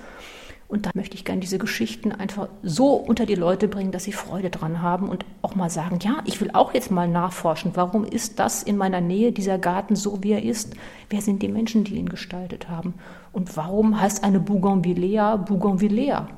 Und 0.71 0.85
da 0.85 0.91
möchte 0.93 1.15
ich 1.15 1.25
gerne 1.25 1.41
diese 1.41 1.57
Geschichten 1.57 2.13
einfach 2.13 2.47
so 2.63 2.93
unter 2.93 3.25
die 3.25 3.35
Leute 3.35 3.67
bringen, 3.67 3.91
dass 3.91 4.05
sie 4.05 4.13
Freude 4.13 4.49
dran 4.49 4.81
haben 4.81 5.09
und 5.09 5.25
auch 5.41 5.53
mal 5.53 5.69
sagen, 5.69 5.99
ja, 6.01 6.19
ich 6.23 6.39
will 6.39 6.51
auch 6.53 6.73
jetzt 6.73 6.91
mal 6.91 7.09
nachforschen, 7.09 7.71
warum 7.73 8.05
ist 8.05 8.39
das 8.39 8.63
in 8.63 8.77
meiner 8.77 9.01
Nähe, 9.01 9.33
dieser 9.33 9.57
Garten 9.57 9.97
so, 9.97 10.23
wie 10.23 10.31
er 10.31 10.43
ist? 10.43 10.73
Wer 11.09 11.21
sind 11.21 11.43
die 11.43 11.49
Menschen, 11.49 11.83
die 11.83 11.95
ihn 11.95 12.07
gestaltet 12.07 12.69
haben? 12.69 12.93
Und 13.33 13.57
warum 13.57 13.99
heißt 13.99 14.23
eine 14.23 14.39
Bougainvillea 14.39 15.35
Bougainvillea? 15.35 16.29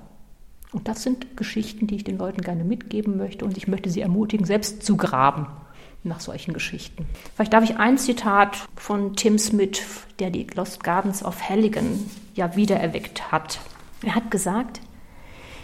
Und 0.72 0.88
das 0.88 1.04
sind 1.04 1.38
Geschichten, 1.38 1.86
die 1.86 1.98
ich 1.98 2.04
den 2.04 2.18
Leuten 2.18 2.42
gerne 2.42 2.64
mitgeben 2.64 3.18
möchte 3.18 3.46
und 3.46 3.56
ich 3.56 3.68
möchte 3.68 3.92
sie 3.92 4.02
ermutigen, 4.02 4.48
selbst 4.48 4.82
zu 4.82 4.98
graben 4.98 5.46
nach 6.04 6.20
solchen 6.20 6.54
Geschichten. 6.54 7.06
Vielleicht 7.36 7.54
darf 7.54 7.64
ich 7.64 7.78
ein 7.78 7.98
Zitat 7.98 8.68
von 8.76 9.16
Tim 9.16 9.38
Smith, 9.38 9.82
der 10.20 10.30
die 10.30 10.48
Lost 10.56 10.84
Gardens 10.84 11.24
of 11.24 11.50
Halligan 11.50 12.00
ja 12.36 12.56
wiedererweckt 12.56 13.32
hat. 13.32 13.60
Er 14.04 14.16
hat 14.16 14.32
gesagt, 14.32 14.82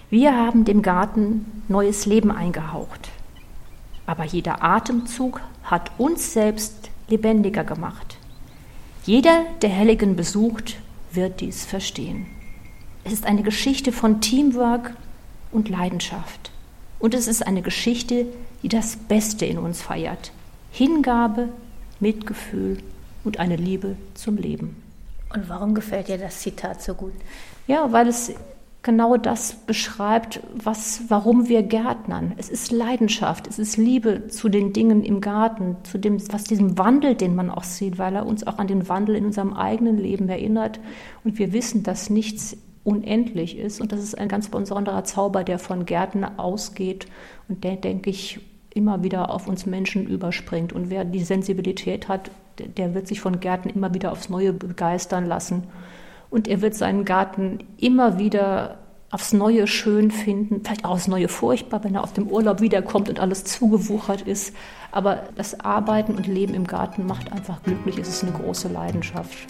wir 0.09 0.35
haben 0.35 0.65
dem 0.65 0.81
Garten 0.81 1.63
neues 1.67 2.05
Leben 2.05 2.31
eingehaucht, 2.31 3.09
aber 4.05 4.23
jeder 4.23 4.63
Atemzug 4.63 5.41
hat 5.63 5.91
uns 5.97 6.33
selbst 6.33 6.89
lebendiger 7.09 7.63
gemacht. 7.63 8.17
Jeder, 9.05 9.45
der 9.61 9.75
Halligan 9.75 10.15
besucht, 10.15 10.77
wird 11.11 11.41
dies 11.41 11.65
verstehen. 11.65 12.27
Es 13.03 13.13
ist 13.13 13.25
eine 13.25 13.43
Geschichte 13.43 13.91
von 13.91 14.21
Teamwork 14.21 14.95
und 15.51 15.69
Leidenschaft. 15.69 16.51
Und 16.99 17.13
es 17.13 17.27
ist 17.27 17.45
eine 17.45 17.61
Geschichte, 17.61 18.27
die 18.63 18.69
das 18.69 18.95
Beste 18.95 19.45
in 19.45 19.57
uns 19.57 19.81
feiert. 19.81 20.31
Hingabe, 20.71 21.49
Mitgefühl 21.99 22.77
und 23.23 23.39
eine 23.39 23.55
Liebe 23.55 23.95
zum 24.13 24.37
Leben. 24.37 24.81
Und 25.33 25.49
warum 25.49 25.75
gefällt 25.75 26.07
dir 26.07 26.17
das 26.17 26.41
Zitat 26.41 26.81
so 26.81 26.93
gut? 26.93 27.13
Ja, 27.67 27.91
weil 27.91 28.07
es 28.07 28.33
genau 28.81 29.17
das 29.17 29.53
beschreibt, 29.53 30.39
was, 30.55 31.01
warum 31.09 31.49
wir 31.49 31.63
Gärtnern. 31.63 32.33
Es 32.37 32.49
ist 32.49 32.71
Leidenschaft, 32.71 33.45
es 33.47 33.59
ist 33.59 33.77
Liebe 33.77 34.27
zu 34.29 34.49
den 34.49 34.73
Dingen 34.73 35.03
im 35.03 35.21
Garten, 35.21 35.75
zu 35.83 35.97
dem, 35.97 36.19
was 36.31 36.45
diesem 36.45 36.77
Wandel, 36.77 37.15
den 37.15 37.35
man 37.35 37.49
auch 37.49 37.63
sieht, 37.63 37.97
weil 37.97 38.15
er 38.15 38.25
uns 38.25 38.47
auch 38.47 38.57
an 38.57 38.67
den 38.67 38.87
Wandel 38.87 39.15
in 39.15 39.25
unserem 39.25 39.53
eigenen 39.53 39.97
Leben 39.97 40.29
erinnert. 40.29 40.79
Und 41.23 41.37
wir 41.37 41.53
wissen, 41.53 41.83
dass 41.83 42.09
nichts 42.09 42.57
unendlich 42.83 43.57
ist. 43.57 43.81
Und 43.81 43.91
das 43.91 44.01
ist 44.01 44.17
ein 44.17 44.29
ganz 44.29 44.47
besonderer 44.47 45.03
Zauber, 45.03 45.43
der 45.43 45.59
von 45.59 45.85
Gärten 45.85 46.23
ausgeht 46.23 47.05
und 47.47 47.63
der, 47.63 47.75
denke 47.75 48.09
ich, 48.09 48.39
immer 48.73 49.03
wieder 49.03 49.29
auf 49.31 49.47
uns 49.47 49.65
Menschen 49.65 50.07
überspringt. 50.07 50.73
Und 50.73 50.89
wer 50.89 51.05
die 51.05 51.23
Sensibilität 51.23 52.07
hat, 52.07 52.31
der 52.59 52.93
wird 52.93 53.07
sich 53.07 53.21
von 53.21 53.39
Gärten 53.39 53.69
immer 53.69 53.93
wieder 53.93 54.11
aufs 54.11 54.29
Neue 54.29 54.53
begeistern 54.53 55.25
lassen. 55.25 55.63
Und 56.29 56.47
er 56.47 56.61
wird 56.61 56.75
seinen 56.75 57.05
Garten 57.05 57.59
immer 57.77 58.19
wieder 58.19 58.77
aufs 59.11 59.33
Neue 59.33 59.65
schön 59.65 60.11
finden, 60.11 60.61
vielleicht 60.63 60.85
auch 60.85 60.91
aufs 60.91 61.07
Neue 61.07 61.27
furchtbar, 61.27 61.83
wenn 61.83 61.95
er 61.95 62.03
aus 62.03 62.13
dem 62.13 62.27
Urlaub 62.27 62.61
wiederkommt 62.61 63.09
und 63.09 63.19
alles 63.19 63.43
zugewuchert 63.43 64.21
ist. 64.21 64.55
Aber 64.91 65.23
das 65.35 65.59
Arbeiten 65.59 66.13
und 66.15 66.27
Leben 66.27 66.53
im 66.53 66.67
Garten 66.67 67.07
macht 67.07 67.31
einfach 67.31 67.63
glücklich. 67.63 67.97
Es 67.97 68.09
ist 68.09 68.23
eine 68.23 68.33
große 68.33 68.67
Leidenschaft. 68.67 69.47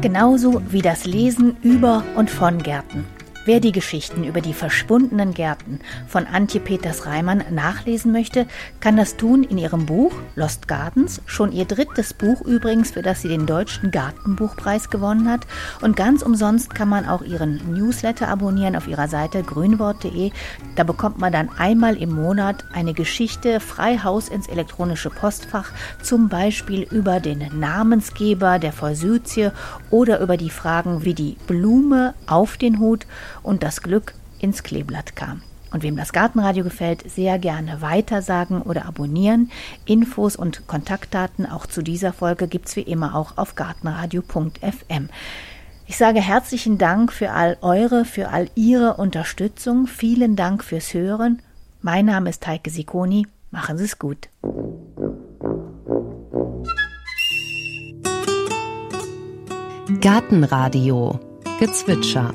Genauso 0.00 0.62
wie 0.70 0.82
das 0.82 1.04
Lesen 1.04 1.56
über 1.62 2.02
und 2.16 2.30
von 2.30 2.58
Gärten. 2.58 3.04
Wer 3.44 3.58
die 3.58 3.72
Geschichten 3.72 4.22
über 4.22 4.40
die 4.40 4.54
verschwundenen 4.54 5.34
Gärten 5.34 5.80
von 6.06 6.28
Antje 6.28 6.60
Peters 6.60 7.06
Reimann 7.06 7.42
nachlesen 7.50 8.12
möchte, 8.12 8.46
kann 8.78 8.96
das 8.96 9.16
tun 9.16 9.42
in 9.42 9.58
ihrem 9.58 9.84
Buch 9.84 10.12
Lost 10.36 10.68
Gardens, 10.68 11.20
schon 11.26 11.50
ihr 11.50 11.64
drittes 11.64 12.14
Buch 12.14 12.40
übrigens, 12.42 12.92
für 12.92 13.02
das 13.02 13.20
sie 13.20 13.26
den 13.26 13.46
Deutschen 13.46 13.90
Gartenbuchpreis 13.90 14.90
gewonnen 14.90 15.28
hat. 15.28 15.48
Und 15.80 15.96
ganz 15.96 16.22
umsonst 16.22 16.72
kann 16.72 16.88
man 16.88 17.08
auch 17.08 17.22
ihren 17.22 17.74
Newsletter 17.74 18.28
abonnieren 18.28 18.76
auf 18.76 18.86
ihrer 18.86 19.08
Seite 19.08 19.42
grünwort.de. 19.42 20.30
Da 20.76 20.84
bekommt 20.84 21.18
man 21.18 21.32
dann 21.32 21.48
einmal 21.58 21.96
im 21.96 22.14
Monat 22.14 22.64
eine 22.72 22.94
Geschichte 22.94 23.58
frei 23.58 23.98
Haus 23.98 24.28
ins 24.28 24.46
elektronische 24.46 25.10
Postfach, 25.10 25.72
zum 26.00 26.28
Beispiel 26.28 26.82
über 26.82 27.18
den 27.18 27.58
Namensgeber 27.58 28.60
der 28.60 28.72
Forsythie 28.72 29.50
oder 29.90 30.20
über 30.20 30.36
die 30.36 30.50
Fragen 30.50 31.04
wie 31.04 31.14
die 31.14 31.36
Blume 31.48 32.14
auf 32.28 32.56
den 32.56 32.78
Hut 32.78 33.04
und 33.42 33.62
das 33.62 33.82
Glück 33.82 34.14
ins 34.40 34.62
Kleeblatt 34.62 35.16
kam. 35.16 35.42
Und 35.72 35.82
wem 35.82 35.96
das 35.96 36.12
Gartenradio 36.12 36.64
gefällt, 36.64 37.10
sehr 37.10 37.38
gerne 37.38 37.80
weitersagen 37.80 38.60
oder 38.60 38.84
abonnieren. 38.84 39.50
Infos 39.86 40.36
und 40.36 40.66
Kontaktdaten 40.66 41.46
auch 41.46 41.66
zu 41.66 41.82
dieser 41.82 42.12
Folge 42.12 42.46
gibt 42.46 42.68
es 42.68 42.76
wie 42.76 42.82
immer 42.82 43.14
auch 43.14 43.38
auf 43.38 43.54
gartenradio.fm. 43.54 45.08
Ich 45.86 45.96
sage 45.96 46.20
herzlichen 46.20 46.78
Dank 46.78 47.12
für 47.12 47.30
all 47.32 47.56
eure, 47.62 48.04
für 48.04 48.28
all 48.28 48.50
ihre 48.54 48.94
Unterstützung. 48.94 49.86
Vielen 49.86 50.36
Dank 50.36 50.62
fürs 50.62 50.92
Hören. 50.94 51.40
Mein 51.80 52.06
Name 52.06 52.30
ist 52.30 52.46
Heike 52.46 52.70
Sikoni. 52.70 53.26
Machen 53.50 53.78
Sie 53.78 53.84
es 53.84 53.98
gut. 53.98 54.28
Gartenradio 60.00 61.20
Gezwitscher 61.58 62.32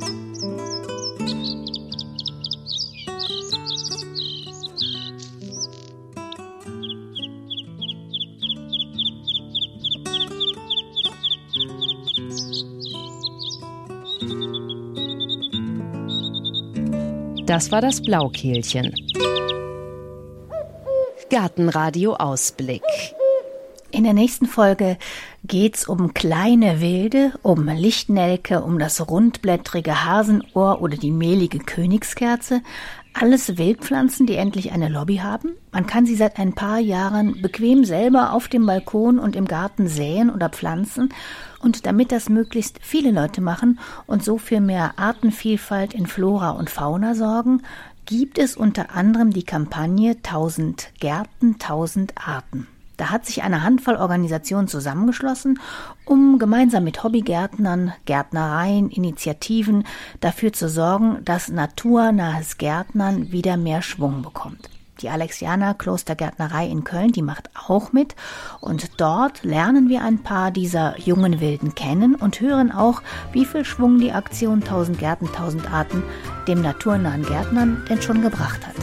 Das 17.47 17.71
war 17.71 17.79
das 17.79 18.01
Blaukehlchen. 18.01 18.93
Gartenradio 21.29 22.15
Ausblick. 22.15 22.83
In 23.89 24.03
der 24.03 24.11
nächsten 24.11 24.47
Folge 24.47 24.97
geht's 25.45 25.87
um 25.87 26.13
kleine 26.13 26.81
Wilde, 26.81 27.31
um 27.43 27.69
Lichtnelke, 27.69 28.61
um 28.61 28.79
das 28.79 29.09
rundblättrige 29.09 30.03
Hasenohr 30.03 30.81
oder 30.81 30.97
die 30.97 31.11
mehlige 31.11 31.59
Königskerze. 31.59 32.61
Alles 33.19 33.57
Wildpflanzen, 33.57 34.27
die 34.27 34.35
endlich 34.35 34.73
eine 34.73 34.89
Lobby 34.89 35.17
haben. 35.17 35.55
Man 35.71 35.87
kann 35.87 36.05
sie 36.05 36.15
seit 36.15 36.37
ein 36.37 36.53
paar 36.53 36.77
Jahren 36.77 37.41
bequem 37.41 37.83
selber 37.83 38.31
auf 38.31 38.47
dem 38.47 38.67
Balkon 38.67 39.17
und 39.17 39.35
im 39.35 39.45
Garten 39.45 39.87
säen 39.87 40.29
oder 40.29 40.49
pflanzen. 40.49 41.09
Und 41.59 41.87
damit 41.87 42.11
das 42.11 42.29
möglichst 42.29 42.77
viele 42.79 43.09
Leute 43.09 43.41
machen 43.41 43.79
und 44.05 44.23
so 44.23 44.37
für 44.37 44.61
mehr 44.61 44.99
Artenvielfalt 44.99 45.95
in 45.95 46.05
Flora 46.05 46.51
und 46.51 46.69
Fauna 46.69 47.15
sorgen, 47.15 47.63
gibt 48.05 48.37
es 48.37 48.55
unter 48.55 48.91
anderem 48.93 49.31
die 49.31 49.45
Kampagne 49.45 50.11
1000 50.11 50.91
Gärten, 50.99 51.53
1000 51.53 52.13
Arten. 52.23 52.67
Da 52.97 53.11
hat 53.11 53.25
sich 53.25 53.43
eine 53.43 53.63
Handvoll 53.63 53.95
Organisationen 53.95 54.67
zusammengeschlossen, 54.67 55.59
um 56.05 56.39
gemeinsam 56.39 56.83
mit 56.83 57.03
Hobbygärtnern, 57.03 57.93
Gärtnereien, 58.05 58.89
Initiativen 58.89 59.85
dafür 60.19 60.51
zu 60.51 60.67
sorgen, 60.67 61.23
dass 61.23 61.49
naturnahes 61.49 62.57
Gärtnern 62.57 63.31
wieder 63.31 63.55
mehr 63.55 63.83
Schwung 63.83 64.23
bekommt. 64.23 64.69
Die 65.01 65.09
Alexianer 65.09 65.75
Klostergärtnerei 65.75 66.67
in 66.67 66.83
Köln, 66.83 67.11
die 67.11 67.21
macht 67.21 67.51
auch 67.67 67.93
mit. 67.93 68.15
Und 68.61 68.99
dort 68.99 69.43
lernen 69.43 69.89
wir 69.89 70.01
ein 70.01 70.23
paar 70.23 70.49
dieser 70.49 70.99
jungen 70.99 71.39
Wilden 71.39 71.75
kennen 71.75 72.15
und 72.15 72.41
hören 72.41 72.71
auch, 72.71 73.03
wie 73.31 73.45
viel 73.45 73.63
Schwung 73.63 73.99
die 73.99 74.11
Aktion 74.11 74.63
1000 74.63 74.97
Gärten, 74.97 75.27
1000 75.27 75.71
Arten 75.71 76.03
dem 76.47 76.61
naturnahen 76.61 77.23
Gärtnern 77.23 77.85
denn 77.87 78.01
schon 78.01 78.23
gebracht 78.23 78.65
hat. 78.65 78.75